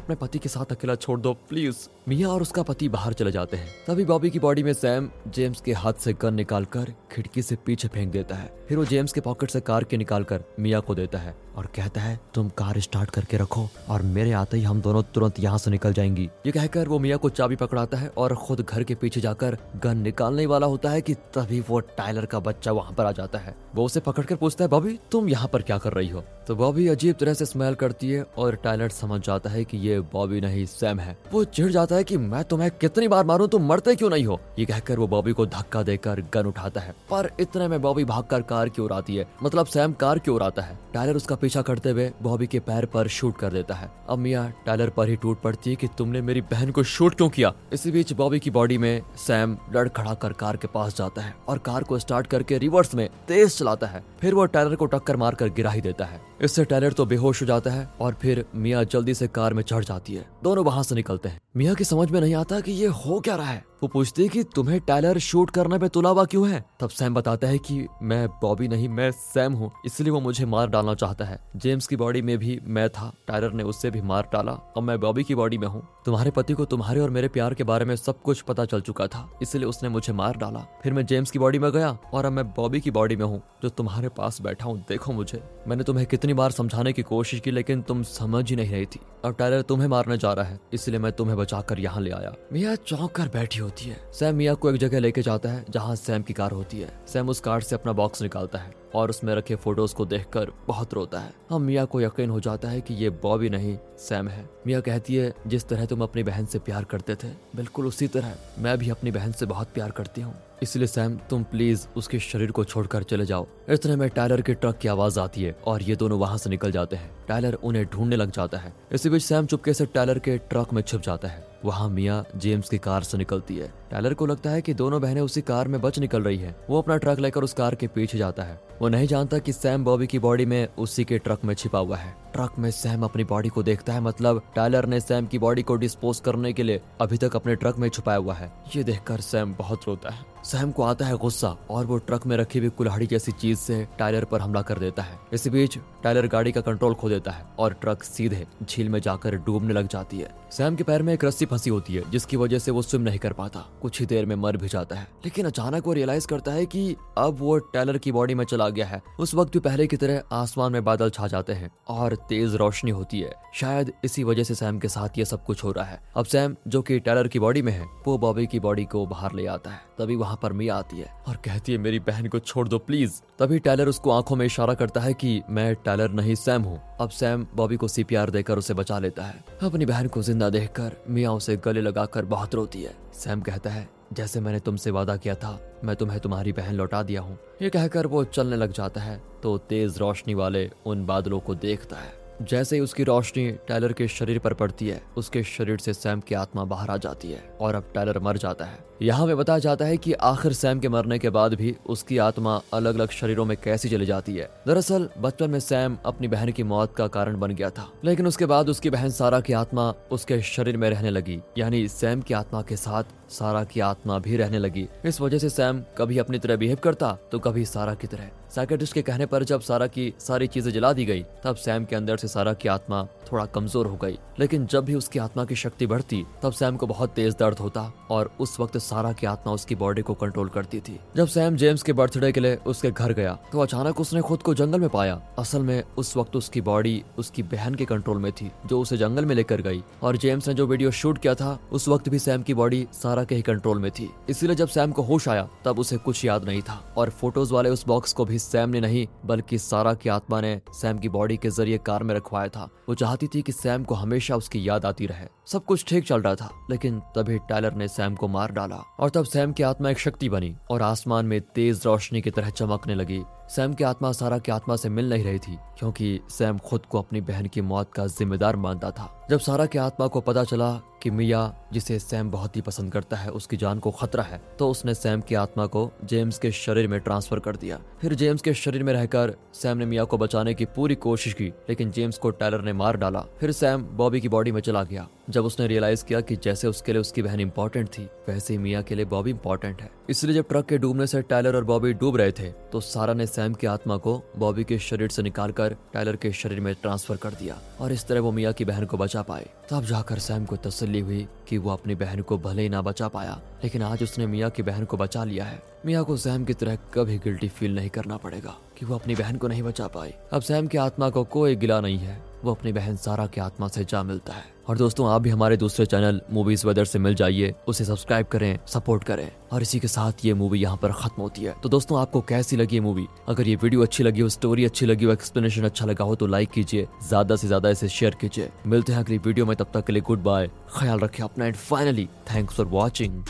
अपने 0.00 0.16
पति 0.16 0.38
के 0.38 0.48
साथ 0.48 0.72
अकेला 0.72 0.94
छोड़ 0.94 1.20
दो, 1.20 1.32
प्लीज़। 1.32 1.88
मिया 2.08 2.28
और 2.28 2.42
उसका 2.42 2.62
पति 2.62 2.88
बाहर 2.88 3.12
चले 3.12 3.32
जाते 3.32 3.56
हैं। 3.56 3.68
तभी 3.86 4.04
बॉबी 4.04 4.30
की 4.30 4.38
बॉडी 4.38 4.62
में 4.62 4.72
सैम 4.72 5.10
जेम्स 5.28 5.60
के 5.60 5.72
हाथ 5.72 5.92
से 5.92 6.12
गन 6.12 6.34
निकालकर 6.34 6.92
खिड़की 7.12 7.42
से 7.44 7.56
पीछे 7.66 7.88
फेंक 7.88 8.12
देता 8.12 8.34
है। 8.34 8.52
फिर 8.68 8.78
वो 8.78 8.84
जेम्स 8.84 9.12
के 9.12 9.20
पॉकेट 9.20 9.50
से 9.50 9.60
कार 9.60 9.84
के 9.84 9.96
निकाल 9.96 10.24
कर 10.24 10.44
मिया 10.60 10.80
को 10.80 10.94
देता 10.94 11.18
है। 11.18 11.43
और 11.56 11.66
कहता 11.66 12.00
है, 12.00 12.20
तुम 12.34 12.48
कार 12.48 12.80
स्टार्ट 12.80 13.10
करके 13.10 13.36
रखो 13.36 13.68
और 13.88 14.02
मेरे 14.02 14.32
आते 14.32 14.56
ही 14.56 14.62
हम 14.62 14.80
दोनों 14.80 15.02
तुरंत 15.02 15.40
यहाँ 15.40 15.58
से 15.58 15.70
निकल 15.70 15.92
जाएँगी। 15.92 16.30
ये 16.46 16.52
कहकर 16.52 16.88
वो 16.88 16.98
मिया 16.98 17.16
को 17.16 17.28
चाबी 17.28 17.56
पकड़ाता 17.56 17.98
है 17.98 18.08
और 18.16 18.34
खुद 18.34 18.60
घर 18.60 18.82
के 18.82 18.94
पीछे 18.94 19.20
जाकर 19.20 19.58
गन 19.82 19.96
निकालने 19.96 20.46
वाला 20.46 20.66
होता 20.66 20.90
है 20.90 21.00
कि 21.00 21.14
तभी 21.14 21.60
वो 21.60 21.80
टाइलर 21.80 22.26
का 22.26 22.38
बच्चा 22.40 22.72
वहाँ 22.72 22.92
पर 22.92 23.06
आ 23.06 23.12
जाता 23.12 23.38
है। 23.38 23.56
वो 23.74 23.84
उसे 23.84 24.00
पकड़ 24.00 24.24
कर 24.24 24.36
पूछता 24.36 24.64
है, 24.64 24.68
बॉबी, 24.68 25.00
तुम 25.10 25.28
यहाँ 25.28 25.48
पर 25.48 25.62
क्या 25.62 25.78
कर 25.78 25.92
रही 25.92 26.08
हो? 26.08 26.24
तो 26.46 26.56
बॉबी 26.56 26.88
अजीब 26.88 27.16
तरह 27.20 27.34
से 27.34 27.44
स्मेल 27.44 27.74
करती 27.74 28.10
है 28.10 28.26
और 28.38 28.54
टाइलर 28.54 28.88
समझ 28.88 29.26
जाता 29.26 29.50
है 29.50 29.64
कि 29.64 29.76
ये 29.76 30.00
बॉबी 30.00 30.40
नहीं, 30.40 30.66
सैम 30.66 31.00
है। 31.00 31.18
वो 31.32 31.44
चिढ़ 31.44 31.72
जाता 31.72 31.96
है 31.96 32.04
कि, 32.04 32.16
मैं 32.16 32.44
तुम्हें 32.44 32.70
कितनी 32.70 33.08
बार 33.08 33.24
मारूं, 33.24 33.48
तुम 33.48 33.66
मरते 33.66 33.96
क्यों 33.96 34.10
नहीं 34.10 34.24
हो? 34.24 34.40
ये 34.58 34.64
कहकर 34.64 34.98
वो 34.98 35.06
बॉबी 35.06 35.32
को 35.32 35.46
धक्का 35.46 35.82
देकर 35.82 36.24
गन 36.34 36.46
उठाता 36.46 36.80
है। 36.80 36.90
पर 36.90 37.30
इतने 37.40 37.68
में 37.68 37.82
बॉबी 37.82 38.04
भागकर 38.04 38.42
कार 38.42 38.68
की 38.68 38.82
ओर 38.82 38.92
आती 38.92 39.16
है। 39.16 39.28
मतलब 39.42 39.66
सैम 39.66 39.92
कार 39.92 40.18
की 40.18 40.30
ओर 40.30 40.42
आता 40.42 40.62
है। 40.62 40.78
टाइलर 40.94 41.16
उसका 41.16 41.36
पीछा 41.44 41.62
करते 41.62 41.90
हुए 41.90 42.10
बॉबी 42.22 42.46
के 42.46 42.60
पैर 42.60 42.86
पर 42.86 43.08
शूट 43.08 43.36
कर 43.36 43.52
देता 43.52 43.74
है। 43.74 43.90
अब 44.08 44.18
मिया 44.18 44.48
टाइलर 44.66 44.90
पर 44.90 45.08
ही 45.08 45.16
टूट 45.16 45.40
पड़ती 45.42 45.70
है 45.70 45.76
कि 45.76 45.88
तुमने 45.98 46.22
मेरी 46.22 46.40
बहन 46.42 46.70
को 46.70 46.82
शूट 46.84 47.14
क्यों 47.14 47.28
किया? 47.28 47.52
इसी 47.72 47.90
बीच 47.90 48.12
बॉबी 48.12 48.38
की 48.40 48.50
बॉडी 48.50 48.78
में 48.78 49.02
सैम 49.16 49.56
लड़ 49.72 49.88
खड़ा 49.88 50.14
कर 50.14 50.32
कार 50.32 50.56
के 50.56 50.68
पास 50.68 50.96
जाता 50.96 51.22
है 51.22 51.34
और 51.48 51.58
कार 51.58 51.82
को 51.82 51.98
स्टार्ट 51.98 52.26
करके 52.26 52.58
रिवर्स 52.58 52.94
में 52.94 53.08
तेज 53.28 53.56
चलाता 53.56 53.86
है। 53.86 54.02
फिर 54.20 54.34
वो 54.34 54.44
टायलर 54.46 54.74
को 54.74 54.86
टक्कर 54.86 55.16
मारकर 55.16 55.48
गिरा 55.48 55.70
ही 55.70 55.80
देता 55.80 56.04
है। 56.04 56.20
इससे 56.42 56.64
टायलर 56.64 56.92
तो 56.92 57.06
बेहोश 57.06 57.42
हो 57.42 57.46
जाता 57.46 57.70
है 57.70 57.88
और 58.00 58.16
फिर 58.22 58.44
मिया 58.54 58.82
जल्दी 58.84 59.14
से 59.14 59.26
कार 59.28 59.54
में 59.54 59.62
चढ़ 59.62 59.84
जाती 59.84 60.14
है। 60.14 60.26
दोनों 60.44 60.64
वहाँ 60.64 60.82
से 60.82 60.94
निकलते 60.94 61.28
हैं। 61.28 61.40
मिया 61.56 61.74
की 61.74 61.84
समझ 61.84 62.10
में 62.10 62.20
नहीं 62.20 62.34
आता 62.34 62.60
कि 62.60 62.72
ये 62.72 62.86
हो 62.86 63.20
क्या 63.20 63.36
रहा 63.36 63.50
है। 63.50 63.64
वो 63.84 63.88
पूछती 63.88 64.22
है 64.22 64.28
कि 64.28 64.42
तुम्हें 64.54 64.78
टायलर 64.80 65.18
शूट 65.18 65.50
करने 65.50 65.78
पे 65.78 65.88
तुलावा 65.88 66.24
क्यों 66.24 66.48
है? 66.48 66.64
तब 66.80 66.90
सैम 66.90 67.14
बताता 67.14 67.46
है 67.46 67.58
कि 67.58 67.74
मैं 68.02 68.26
बॉबी 68.42 68.68
नहीं, 68.68 68.88
मैं 68.88 69.10
सैम 69.12 69.52
हूँ, 69.52 69.70
इसलिए 69.86 70.10
वो 70.10 70.20
मुझे 70.20 70.44
मार 70.46 70.68
डालना 70.68 70.94
चाहता 70.94 71.24
है। 71.24 71.38
जेम्स 71.56 71.86
की 71.86 71.96
बॉडी 71.96 72.22
में 72.22 72.36
भी 72.38 72.58
मैं 72.66 72.88
था 72.90 73.12
टायलर 73.28 73.52
ने 73.52 73.62
उससे 73.62 73.90
भी 73.90 74.00
मार 74.02 74.28
डाला, 74.32 74.52
और 74.52 74.82
मैं 74.82 74.98
बॉबी 75.00 75.24
की 75.24 75.34
बॉडी 75.34 75.58
में 75.58 75.66
हूँ। 75.68 75.82
तुम्हारे 76.04 76.30
पति 76.30 76.52
को 76.52 76.64
तुम्हारे 76.64 77.00
और 77.00 77.10
मेरे 77.10 77.28
प्यार 77.28 77.54
के 77.54 77.64
बारे 77.64 77.84
में 77.84 77.94
सब 77.96 78.22
कुछ 78.22 78.40
पता 78.42 78.64
चल 78.64 78.80
चुका 78.80 79.06
था, 79.06 79.28
इसलिए 79.42 79.66
उसने 79.66 79.88
मुझे 79.88 80.12
मार 80.12 80.36
डाला। 80.36 80.66
फिर 80.82 80.92
मैं 80.92 81.04
जेम्स 81.06 81.30
की 81.30 81.38
बॉडी 81.38 81.58
में 81.58 81.70
गया, 81.72 81.90
और 82.14 82.24
अब 82.24 82.32
मैं 82.32 82.46
बॉबी 82.50 82.80
की 82.80 82.90
बॉडी 82.90 83.16
में 83.16 83.24
हूँ, 83.26 83.42
जो 83.62 83.68
तुम्हारे 83.68 84.08
पास 84.08 84.40
बैठा 84.42 84.66
हूँ, 84.66 84.78
देखो 84.88 85.12
मुझे। 85.12 85.42
मैंने 85.68 85.84
तुम्हें 85.84 86.06
कितनी 86.06 86.34
बार 86.34 86.50
समझाने 86.50 86.92
की 86.92 87.02
कोशिश 87.02 87.40
की, 87.40 87.50
लेकिन 87.50 87.82
तुम 87.82 88.02
समझ 88.02 88.48
ही 88.50 88.56
नहीं 88.56 88.72
रही 88.72 88.86
थी। 88.86 89.00
अब 89.24 89.36
टायलर 89.38 89.62
तुम्हें 89.62 89.88
मारने 89.88 90.18
जा 90.18 90.32
रहा 90.32 90.44
है, 90.44 90.58
इसलिए 90.72 90.98
मैं 90.98 91.12
तुम्हें 91.12 91.38
बचाकर 91.38 91.80
यहाँ 91.80 92.02
ले 92.02 92.10
आया। 92.10 92.32
मिया 92.52 92.74
चौंक 92.76 93.10
कर 93.10 93.28
बैठी 93.28 93.58
होती 93.74 93.90
है। 93.90 94.12
सैम 94.12 94.36
मिया 94.36 94.54
को 94.54 94.70
एक 94.70 94.76
जगह 94.76 95.00
लेके 95.00 95.22
जाता 95.22 95.48
है 95.48 95.64
जहाँ 95.70 95.94
सैम 95.96 96.22
की 96.22 96.32
कार 96.32 96.50
होती 96.50 96.80
है। 96.80 96.90
सैम 97.08 97.28
उस 97.28 97.40
कार 97.40 97.60
से 97.60 97.74
अपना 97.74 97.92
बॉक्स 97.92 98.22
निकालता 98.22 98.58
है। 98.58 98.83
और 98.94 99.10
उसमें 99.10 99.34
रखे 99.34 99.56
फ़ोटोज़ 99.56 99.94
को 99.94 100.06
देखकर 100.06 100.52
बहुत 100.66 100.94
रोता 100.94 101.20
है। 101.20 101.32
हम 101.50 101.62
मिया 101.62 101.84
को 101.84 102.00
यकीन 102.00 102.30
हो 102.30 102.40
जाता 102.40 102.68
है 102.68 102.80
कि 102.80 102.94
ये 102.94 103.10
बॉबी 103.10 103.50
नहीं, 103.50 103.78
सैम 103.98 104.28
है। 104.28 104.48
मिया 104.66 104.80
कहती 104.80 105.14
है, 105.14 105.34
जिस 105.46 105.68
तरह 105.68 105.86
तुम 105.86 106.02
अपनी 106.02 106.22
बहन 106.22 106.46
से 106.46 106.58
प्यार 106.58 106.84
करते 106.84 107.14
थे, 107.14 107.28
बिल्कुल 107.56 107.86
उसी 107.86 108.08
तरह। 108.08 108.34
मैं 108.58 108.78
भी 108.78 108.90
अपनी 108.90 109.10
बहन 109.10 109.32
से 109.32 109.46
बहुत 109.46 109.68
प्यार 109.74 109.90
करती 109.90 110.20
हूँ। 110.20 110.34
इसलिए 110.62 110.86
सैम, 110.86 111.16
तुम 111.30 111.42
प्लीज़ 111.42 111.86
उसके 111.96 112.18
शरीर 112.18 112.50
को 112.50 112.64
छोड़कर 112.64 113.02
चले 113.02 113.26
जाओ। 113.26 113.46
इतने 113.70 113.96
में 113.96 114.08
टायलर 114.10 114.42
के 114.42 114.54
ट्रक 114.54 114.78
की 114.78 114.88
आवाज़ 114.88 115.20
आती 115.20 115.42
है 115.42 115.56
और 115.66 115.82
ये 115.82 115.96
दोनों 115.96 116.18
वहाँ 116.18 116.38
से 116.38 116.50
निकल 116.50 116.70
जाते 116.70 116.96
हैं। 116.96 117.10
टायलर 117.28 117.54
उन्हें 117.54 117.86
ढूँढने 117.86 118.16
लग 118.16 118.30
जाता 118.30 118.58
है। 118.58 118.72
इसी 118.92 119.10
बीच 119.10 119.22
सैम 119.22 119.46
चुपके 119.46 119.74
से 119.74 119.86
टायलर 119.86 120.18
के 120.18 120.38
ट्रक 120.38 120.72
में 120.72 120.82
छिप 120.82 121.00
जाता 121.00 121.28
है। 121.28 121.48
वहाँ 121.64 121.88
मिया 121.88 122.24
जेम्स 122.36 122.68
की 122.68 122.78
कार 122.78 123.02
से 123.02 123.18
निकलती 123.18 123.56
है। 123.56 123.72
टायलर 123.94 124.14
को 124.14 124.26
लगता 124.26 124.50
है 124.50 124.62
कि 124.62 124.72
दोनों 124.74 125.00
बहनें 125.02 125.20
उसी 125.20 125.40
कार 125.40 125.68
में 125.68 125.80
बच 125.80 125.98
निकल 125.98 126.22
रही 126.22 126.38
हैं। 126.38 126.54
वो 126.70 126.78
अपना 126.78 126.96
ट्रक 126.96 127.18
लेकर 127.18 127.42
उस 127.42 127.52
कार 127.52 127.74
के 127.74 127.86
पीछे 127.86 128.18
जाता 128.18 128.42
है। 128.42 128.58
वो 128.82 128.88
नहीं 128.88 129.06
जानता 129.06 129.38
कि 129.38 129.52
सैम 129.52 129.84
बॉबी 129.84 130.06
की 130.06 130.18
बॉडी 130.18 130.46
में 130.46 130.68
उसी 130.78 131.04
के 131.04 131.18
ट्रक 131.18 131.44
में 131.44 131.54
छिपा 131.54 131.78
हुआ 131.78 131.96
है। 131.96 132.10
ट्रक 132.32 132.58
में 132.58 132.70
सैम 132.70 133.04
अपनी 133.04 133.24
बॉडी 133.24 133.48
को 133.48 133.62
देखता 133.62 133.92
है 133.92 134.00
मतलब 134.00 134.42
टायलर 134.56 134.86
ने 134.86 135.00
सैम 135.00 135.26
की 135.26 135.38
बॉडी 135.38 135.62
को 135.62 135.76
डिस्पोज 135.76 136.20
करने 136.20 136.52
के 136.52 136.62
लिए 136.62 136.80
अभी 137.00 137.16
तक 137.16 137.36
अपने 137.36 137.54
ट्रक 137.54 137.78
में 137.78 137.88
छुपाया 137.88 138.18
हुआ 138.18 138.34
है। 138.34 138.52
ये 138.76 138.84
देखकर 138.84 139.20
सैम 139.20 139.54
बहुत 139.54 139.88
रोता 139.88 140.10
है। 140.10 140.33
सैम 140.44 140.70
को 140.70 140.82
आता 140.82 141.04
है 141.04 141.16
गुस्सा 141.16 141.56
और 141.70 141.86
वो 141.86 141.98
ट्रक 141.98 142.26
में 142.26 142.36
रखी 142.36 142.58
हुई 142.58 142.68
कुल्हाड़ी 142.68 143.06
जैसी 143.06 143.32
चीज़ 143.32 143.58
से 143.58 143.88
टायलर 143.98 144.24
पर 144.24 144.40
हमला 144.40 144.62
कर 144.62 144.78
देता 144.78 145.02
है। 145.02 145.18
इसी 145.32 145.50
बीच 145.50 145.78
टायलर 146.02 146.26
गाड़ी 146.26 146.52
का 146.52 146.60
कंट्रोल 146.60 146.94
खो 146.94 147.08
देता 147.08 147.30
है 147.30 147.46
और 147.58 147.72
ट्रक 147.72 148.02
सीधे 148.02 148.46
झील 148.62 148.88
में 148.88 149.00
जाकर 149.00 149.36
डूबने 149.36 149.74
लग 149.74 149.88
जाती 149.88 150.18
है। 150.18 150.34
सैम 150.50 150.76
के 150.76 150.84
पैर 150.84 151.02
में 151.02 151.14
एक 151.14 151.24
रस्सी 151.24 151.46
फंसी 151.46 151.70
होती 151.70 151.94
है, 151.94 152.10
जिसकी 152.10 152.36
वजह 152.36 152.58
से 152.58 152.70
वो 152.70 152.82
स्विम 152.82 153.02
नहीं 153.02 153.18
कर 153.18 153.32
पाता। 153.32 153.60
कुछ 153.82 154.00
ही 154.00 154.06
देर 154.06 154.26
में 154.26 154.36
मर 154.36 154.56
भी 154.56 154.68
जाता 154.68 154.96
है। 154.96 155.08
लेकिन 155.24 155.46
अचानक 155.46 155.86
वो 155.86 155.92
रियलाइज़ 155.92 156.26
करता 156.26 156.52
है 156.52 156.66
कि 156.66 156.96
अब 157.18 157.36
वो 157.38 157.58
टेलर 157.58 157.98
की 157.98 158.12
बॉडी 158.12 158.34
में 158.34 158.44
चला 158.44 158.68
गया 158.68 158.86
है। 158.86 159.02
उस 159.20 159.34
वक्त 159.34 159.52
भी 159.52 159.58
पहले 159.58 159.86
की 159.86 159.96
तरह 159.96 160.22
आसमान 160.32 160.72
में 160.72 160.84
बादल 160.84 161.10
छा 161.10 161.26
जाते 161.26 161.52
हैं 161.52 161.70
और 161.88 162.14
तेज 162.14 162.54
रोशनी 162.54 162.90
होती 162.90 163.20
है। 163.20 163.34
शायद 163.54 163.92
इसी 164.04 164.24
वजह 164.24 164.44
से 164.44 164.54
सैम 164.54 164.78
के 164.78 164.88
साथ 164.88 165.08
ये 165.18 165.24
सब 165.24 165.44
कुछ 165.44 165.64
हो 165.64 165.72
रहा 165.72 165.84
है। 165.84 166.02
अब 166.16 166.24
सैम, 166.24 166.56
जो 166.68 166.82
की 166.82 166.98
टेलर 166.98 167.28
की 167.28 167.38
बॉडी 167.38 167.62
में 167.62 167.72
है, 167.72 167.86
वो 168.06 168.18
बॉबी 168.18 168.46
की 168.46 168.60
बॉडी 168.60 168.84
को 168.84 169.06
बाहर 169.06 169.32
ले 169.32 169.46
आता 169.46 169.70
है। 169.70 169.80
तभी 169.98 170.16
वहाँ 170.16 170.33
पर 170.36 170.52
मिया 170.52 170.76
आती 170.76 170.98
है 170.98 171.08
और 171.28 171.36
कहती 171.44 171.72
है, 171.72 171.78
मेरी 171.78 171.98
बहन 172.00 172.28
को 172.28 172.38
छोड़ 172.38 172.66
दो 172.68 172.78
प्लीज़ 172.80 173.20
तभी 173.38 173.58
टेलर 173.58 173.88
उसको 173.88 174.10
आँखों 174.10 174.36
में 174.36 174.44
इशारा 174.46 174.74
करता 174.74 175.00
है 175.00 175.12
कि 175.14 175.40
मैं 175.50 175.74
टेलर 175.76 176.10
नहीं 176.12 176.34
सैम 176.36 176.62
हूँ। 176.62 176.80
अब 177.00 177.10
सैम 177.10 177.46
बॉबी 177.54 177.76
को 177.76 177.88
सीपीआर 177.88 178.30
देकर 178.30 178.58
उसे 178.58 178.74
बचा 178.74 178.98
लेता 178.98 179.24
है। 179.24 179.44
अपनी 179.62 179.86
बहन 179.86 180.08
को 180.08 180.22
ज़िंदा 180.22 180.50
देखकर 180.50 180.96
मिया 181.08 181.32
उसे 181.32 181.56
गले 181.56 181.80
लगाकर 181.80 182.24
बहुत 182.26 182.54
रोती 182.54 182.82
है। 182.82 182.94
सैम 183.14 183.40
कहता 183.40 183.70
है, 183.70 183.88
जैसे 184.12 184.40
मैंने 184.40 184.60
तुमसे 184.60 184.90
वादा 184.90 185.16
किया 185.16 185.34
था, 185.34 185.58
मैं 185.84 185.96
तुम्हें 185.96 186.20
तुम्हारी 186.20 186.52
बहन 186.52 186.74
लौटा 186.74 187.02
दिया 187.02 187.20
हूँ। 187.20 187.38
ये 187.62 187.70
कहकर 187.70 188.06
वो 188.06 188.24
चलने 188.26 188.56
लग 188.56 188.72
जाता 188.72 189.00
है 189.00 189.20
तो 189.42 189.56
तेज 189.60 189.98
रोशनी 189.98 190.34
वाले 190.34 190.70
उन 190.86 191.04
बादलों 191.06 191.40
को 191.40 191.54
देखता 191.56 191.96
है। 191.96 192.12
जैसे 192.42 192.76
ही 192.76 192.82
उसकी 192.82 193.04
रोशनी 193.04 193.50
टायलर 193.50 193.92
के 193.92 194.08
शरीर 194.08 194.38
पर 194.38 194.54
पड़ती 194.54 194.88
है, 194.88 195.02
उसके 195.16 195.42
शरीर 195.42 195.78
से 195.78 195.94
सैम 195.94 196.20
की 196.20 196.34
आत्मा 196.34 196.64
बाहर 196.64 196.90
आ 196.90 196.96
जाती 196.96 197.30
है 197.30 197.56
और 197.60 197.74
अब 197.74 197.92
टायलर 197.94 198.18
मर 198.18 198.36
जाता 198.36 198.64
है। 198.64 198.78
यहाँ 199.02 199.26
में 199.26 199.36
बताया 199.36 199.58
जाता 199.58 199.84
है 199.84 199.96
कि 199.96 200.12
आखिर 200.12 200.52
सैम 200.52 200.80
के 200.80 200.88
मरने 200.88 201.18
के 201.18 201.30
बाद 201.30 201.54
भी 201.54 201.76
उसकी 201.86 202.18
आत्मा 202.18 202.60
अलग 202.72 202.94
अलग 202.94 203.10
शरीरों 203.10 203.44
में 203.44 203.56
कैसी 203.64 203.88
चली 203.88 204.06
जाती 204.06 204.36
है। 204.36 204.50
दरअसल, 204.66 205.08
बचपन 205.18 205.50
में 205.50 205.60
सैम 205.60 205.98
अपनी 206.06 206.28
बहन 206.28 206.52
की 206.52 206.62
मौत 206.62 206.94
का 206.96 207.06
कारण 207.06 207.40
बन 207.40 207.50
गया 207.50 207.70
था, 207.70 207.92
लेकिन 208.04 208.26
उसके 208.26 208.46
बाद 208.46 208.68
उसकी 208.68 208.90
बहन 208.90 209.10
सारा 209.10 209.40
की 209.40 209.52
आत्मा 209.52 209.94
उसके 210.10 210.42
शरीर 210.42 210.76
में 210.76 210.90
रहने 210.90 211.10
लगी। 211.10 211.40
यानी 211.58 211.88
सैम 211.88 212.20
की 212.20 212.34
आत्मा 212.34 212.62
के 212.62 212.76
साथ 212.76 213.04
सारा 213.30 213.64
की 213.64 213.80
आत्मा 213.80 214.18
भी 214.18 214.36
रहने 214.36 214.58
लगी। 214.58 214.88
इस 215.04 215.20
वजह 215.20 215.38
से 215.38 215.48
सैम 215.48 215.82
कभी 215.98 216.18
अपनी 216.18 216.38
तरह 216.38 216.56
बिहेव 216.56 216.76
करता 216.76 217.18
तो 217.32 217.38
कभी 217.38 217.64
सारा 217.64 217.94
की 217.94 218.06
तरह 218.06 218.30
साइकेटिस्ट 218.54 218.94
के 218.94 219.02
कहने 219.02 219.26
पर 219.26 219.44
जब 219.44 219.60
सारा 219.60 219.86
की 219.86 220.12
सारी 220.20 220.46
चीज़ें 220.46 220.72
जला 220.72 220.92
दी 220.92 221.04
गई, 221.04 221.22
तब 221.44 221.56
सैम 221.56 221.84
के 221.84 221.96
अंदर 221.96 222.16
से 222.16 222.28
सारा 222.28 222.52
की 222.54 222.68
आत्मा 222.68 223.02
थोड़ा 223.34 223.44
कमज़ोर 223.46 223.86
हो 223.86 223.96
गई। 223.96 224.18
लेकिन 224.38 224.66
जब 224.66 224.84
भी 224.84 224.94
उसकी 224.94 225.18
आत्मा 225.18 225.44
की 225.44 225.54
शक्ति 225.56 225.86
बढ़ती, 225.86 226.24
तब 226.42 226.52
सैम 226.52 226.76
को 226.76 226.86
बहुत 226.86 227.10
तेज 227.10 227.34
दर्द 227.34 227.58
होता 227.58 227.90
और 228.10 228.30
उस 228.40 228.58
वक्त 228.60 228.76
सारा 228.78 229.12
की 229.12 229.26
आत्मा 229.26 229.52
उसकी 229.52 229.74
बॉडी 229.74 230.02
को 230.02 230.14
कंट्रोल 230.14 230.48
करती 230.48 230.80
थी। 230.80 230.98
जब 231.16 231.26
सैम 231.28 231.56
जेम्स 231.56 231.82
के 231.82 231.92
बर्थडे 231.92 232.30
के 232.32 232.40
लिए 232.40 232.56
उसके 232.66 232.90
घर 232.90 233.12
गया 233.12 233.32
तो 233.52 233.60
अचानक 233.60 234.00
उसने 234.00 234.20
खुद 234.20 234.42
को 234.42 234.54
जंगल 234.54 234.80
में 234.80 234.88
पाया। 234.88 235.20
असल 235.38 235.62
में 235.62 235.82
उस 235.98 236.16
वक्त 236.16 236.36
उसकी 236.36 236.60
बॉडी 236.60 237.02
उसकी 237.18 237.42
बहन 237.44 237.74
के 237.74 237.84
कंट्रोल 237.84 238.18
में 238.18 238.30
थी, 238.32 238.50
जो 238.66 238.80
उसे 238.80 238.96
जंगल 238.96 239.24
में 239.24 239.34
लेकर 239.34 239.60
गई। 239.60 239.82
और 240.02 240.16
जेम्स 240.16 240.48
ने 240.48 240.54
जो 240.54 240.66
वीडियो 240.66 240.90
शूट 240.90 241.18
किया 241.18 241.34
था, 241.34 241.58
उस 241.72 241.88
वक्त 241.88 242.08
भी 242.08 242.18
सैम 242.18 242.42
की 242.42 242.54
बॉडी 242.54 242.86
सारा 242.92 243.24
के 243.24 243.34
ही 243.34 243.42
कंट्रोल 243.42 243.78
में 243.78 243.90
थी। 243.90 244.10
इसीलिए 244.28 244.56
जब 244.56 244.68
सैम 244.68 244.92
को 244.92 245.02
होश 245.02 245.28
आया, 245.28 245.48
तब 245.64 245.78
उसे 245.78 245.96
कुछ 245.96 246.24
याद 246.24 246.44
नहीं 246.44 246.62
था। 246.62 246.80
और 246.96 247.10
फ़ोटोज़ 247.10 247.52
वाले 247.52 247.70
उस 247.70 247.86
बॉक्स 247.86 248.12
को 248.12 248.24
भी 248.24 248.38
सैम 248.38 248.70
ने 248.70 248.80
नहीं, 248.80 249.06
बल्कि 249.26 249.58
सारा 249.58 249.94
की 249.94 250.08
आत्मा 250.08 250.40
ने 250.40 250.60
सैम 250.72 250.98
की 250.98 251.08
बॉडी 251.08 251.36
के 251.36 251.50
ज़रिए 251.50 251.78
कार 251.78 252.02
में 252.02 252.14
रखवाया 252.14 252.48
था। 252.48 252.68
वो 252.88 252.94
चाहती 252.94 253.23
थी 253.28 253.42
कि 253.42 253.52
सैम 253.52 253.84
को 253.84 253.94
हमेशा 253.94 254.36
उसकी 254.36 254.68
याद 254.68 254.86
आती 254.86 255.06
रहे। 255.06 255.26
सब 255.46 255.64
कुछ 255.64 255.84
ठीक 255.84 256.06
चल 256.06 256.22
रहा 256.22 256.34
था, 256.34 256.50
लेकिन 256.70 257.00
तभी 257.16 257.38
टायलर 257.38 257.74
ने 257.74 257.88
सैम 257.88 258.14
को 258.14 258.28
मार 258.28 258.52
डाला 258.52 258.76
और 259.00 259.10
तब 259.10 259.24
सैम 259.24 259.52
की 259.52 259.62
आत्मा 259.62 259.90
एक 259.90 259.98
शक्ति 259.98 260.28
बनी 260.28 260.54
और 260.70 260.82
आसमान 260.82 261.26
में 261.26 261.40
तेज 261.54 261.82
रोशनी 261.84 262.20
की 262.22 262.30
तरह 262.30 262.50
चमकने 262.50 262.94
लगी। 262.94 263.22
सैम 263.48 263.72
की 263.74 263.84
आत्मा 263.84 264.10
सारा 264.12 264.38
की 264.38 264.52
आत्मा 264.52 264.76
से 264.76 264.88
मिल 264.88 265.08
नहीं 265.08 265.24
रही 265.24 265.38
थी, 265.38 265.58
क्योंकि 265.78 266.20
सैम 266.30 266.58
खुद 266.58 266.86
को 266.86 266.98
अपनी 266.98 267.20
बहन 267.20 267.46
की 267.46 267.60
मौत 267.60 267.92
का 267.92 268.06
जिम्मेदार 268.06 268.56
मानता 268.56 268.90
था। 268.90 269.10
जब 269.30 269.40
सारा 269.40 269.66
की 269.66 269.78
आत्मा 269.78 270.06
को 270.06 270.20
पता 270.20 270.44
चला 270.44 270.72
कि 271.02 271.10
मिया, 271.10 271.54
जिसे 271.72 271.98
सैम 271.98 272.30
बहुत 272.30 272.56
ही 272.56 272.60
पसंद 272.60 272.92
करता 272.92 273.16
है, 273.16 273.30
उसकी 273.30 273.56
जान 273.56 273.78
को 273.78 273.90
खतरा 273.90 274.22
है 274.22 274.40
तो 274.58 274.68
उसने 274.70 274.94
सैम 274.94 275.20
की 275.20 275.34
आत्मा 275.34 275.66
को 275.66 275.90
जेम्स 276.04 276.38
के 276.38 276.50
शरीर 276.52 276.88
में 276.88 276.98
ट्रांसफ़र 277.00 277.38
कर 277.38 277.56
दिया। 277.56 277.80
फिर 278.00 278.14
जेम्स 278.14 278.42
के 278.42 278.54
शरीर 278.54 278.82
में 278.82 278.92
रहकर 278.92 279.34
सैम 279.54 279.78
ने 279.78 279.86
मिया 279.86 280.04
को 280.04 280.18
बचाने 280.18 280.54
की 280.54 280.64
पूरी 280.66 280.94
कोशिश 280.96 281.32
की, 281.32 281.52
लेकिन 281.68 281.90
जेम्स 281.90 282.18
को 282.18 282.30
टायलर 282.30 282.62
ने 282.62 282.72
मार 282.72 282.96
डाला। 282.96 283.24
फिर 283.40 283.52
सैम 283.52 283.82
बॉबी 283.92 284.20
की 284.20 284.28
बॉडी 284.28 284.52
में 284.52 284.60
चला 284.60 284.82
गया। 284.82 285.06
जब 285.30 285.44
उसने 285.44 285.66
रियलाइज़ 285.66 286.04
किया 286.04 286.20
कि 286.20 286.36
जैसे 286.36 286.68
उसके 286.68 286.92
लिए 286.92 287.00
उसकी 287.00 287.22
बहन 287.22 287.40
इंपॉर्टेंट 287.40 287.88
थी, 287.88 288.04
वैसे 288.28 288.54
ही 288.54 288.58
मिया 288.58 288.82
के 288.82 288.94
लिए 288.94 289.04
बॉबी 289.04 289.30
इंपॉर्टेंट 289.30 289.82
है। 289.82 289.90
इसलिए 290.10 290.34
जब 290.34 290.48
ट्रक 290.48 290.66
के 290.66 290.78
डूबने 290.78 291.06
से 291.06 291.22
टायलर 291.22 291.56
और 291.56 291.64
बॉबी 291.64 291.92
डूब 291.92 292.16
रहे 292.16 292.32
थे 292.32 292.50
तो 292.72 292.80
सारा 292.82 293.14
ने 293.14 293.26
सैम 293.34 293.54
की 293.54 293.66
आत्मा 293.66 293.96
को 293.96 294.12
बॉबी 294.38 294.64
के 294.64 294.78
शरीर 294.78 295.08
से 295.08 295.22
निकालकर 295.22 295.76
टाइलर 295.92 296.16
के 296.16 296.32
शरीर 296.32 296.60
में 296.60 296.74
ट्रांसफ़र 296.74 297.16
कर 297.16 297.30
दिया 297.30 297.58
और 297.80 297.92
इस 297.92 298.06
तरह 298.06 298.20
वो 298.20 298.32
मिया 298.32 298.52
की 298.52 298.64
बहन 298.64 298.84
को 298.84 298.96
बचा 298.96 299.22
पाए। 299.22 299.48
तब 299.70 299.84
जाकर 299.84 300.18
सैम 300.18 300.44
को 300.44 300.56
तसल्ली 300.56 301.00
हुई 301.00 301.26
कि 301.48 301.58
वो 301.58 301.70
अपनी 301.70 301.94
बहन 301.94 302.20
को 302.20 302.38
भले 302.38 302.62
ही 302.62 302.68
ना 302.68 302.82
बचा 302.82 303.08
पाया, 303.08 303.40
लेकिन 303.64 303.82
आज 303.82 304.02
उसने 304.02 304.26
मिया 304.26 304.48
की 304.48 304.62
बहन 304.62 304.84
को 304.84 304.96
बचा 304.96 305.24
लिया 305.24 305.44
है। 305.44 305.62
मिया 305.86 306.02
को 306.02 306.16
सैम 306.16 306.44
की 306.44 306.54
तरह 306.54 306.76
कभी 306.94 307.18
गिल्टी 307.18 307.48
फील 307.48 307.74
नहीं 307.74 307.88
करना 307.88 308.16
पड़ेगा 308.16 308.56
कि 308.78 308.86
वो 308.86 308.94
अपनी 308.94 309.14
बहन 309.14 309.36
को 309.36 309.48
नहीं 309.48 309.62
बचा 309.62 309.86
पाई 309.86 310.14
अब 310.32 310.42
सैम 310.42 310.66
की 310.66 310.78
आत्मा 310.78 311.10
को 311.10 311.24
कोई 311.24 311.56
गिला 311.56 311.80
नहीं 311.80 311.98
है। 311.98 312.22
वो 312.44 312.54
अपनी 312.54 312.72
बहन 312.72 312.96
सारा 312.98 313.26
की 313.26 313.40
आत्मा 313.40 313.68
से 313.68 313.84
जा 313.84 314.02
मिलता 314.02 314.32
है। 314.32 314.52
और 314.68 314.76
दोस्तों, 314.78 315.08
आप 315.08 315.22
भी 315.22 315.30
हमारे 315.30 315.56
दूसरे 315.56 315.84
चैनल 315.86 316.20
मूवीज़ 316.32 316.66
वेदर 316.66 316.84
से 316.84 316.98
मिल 316.98 317.14
जाइए, 317.14 317.52
उसे 317.68 317.84
सब्सक्राइब 317.84 318.26
करें 318.26 318.58
सपोर्ट 318.68 319.04
करें, 319.04 319.30
और 319.52 319.62
इसी 319.62 319.80
के 319.80 319.88
साथ 319.88 320.24
ये 320.24 320.34
मूवी 320.34 320.60
यहाँ 320.60 320.76
पर 320.76 320.92
खत्म 320.92 321.22
होती 321.22 321.42
है। 321.42 321.54
तो 321.62 321.68
दोस्तों, 321.68 322.00
आपको 322.00 322.20
कैसी 322.22 322.56
लगी 322.56 322.80
मूवी 322.80 323.06
अगर 323.28 323.48
ये 323.48 323.56
वीडियो 323.56 323.82
अच्छी 323.82 324.04
लगी 324.04 324.20
हो 324.20 324.28
स्टोरी 324.30 324.64
अच्छी 324.64 324.86
लगी 324.86 325.04
हो 325.04 325.12
एक्सप्लेनेशन 325.12 325.64
अच्छा 325.64 325.86
लगा 325.86 326.04
हो 326.04 326.14
तो 326.14 326.26
लाइक 326.26 326.50
कीजिए, 326.50 326.86
ज़्यादा 327.08 327.36
से 327.36 327.46
ज़्यादा 327.46 327.70
इसे 327.70 327.88
शेयर 327.90 328.16
कीजिए। 328.20 328.50
मिलते 328.66 328.92
हैं 328.92 329.00
अगली 329.00 329.18
वीडियो 329.20 329.46
में, 329.46 329.56
तब 329.56 329.70
तक 329.74 329.86
के 329.86 329.92
लिए 329.92 330.02
गुड 330.02 330.22
बाय 330.22 330.50
ख्याल 330.78 331.00
रखें 331.00 331.24
अपना 331.24 331.46
and 331.46 331.56
finally 331.56 332.08
thanks 332.34 332.56
for 332.56 332.66
watching 332.68 333.22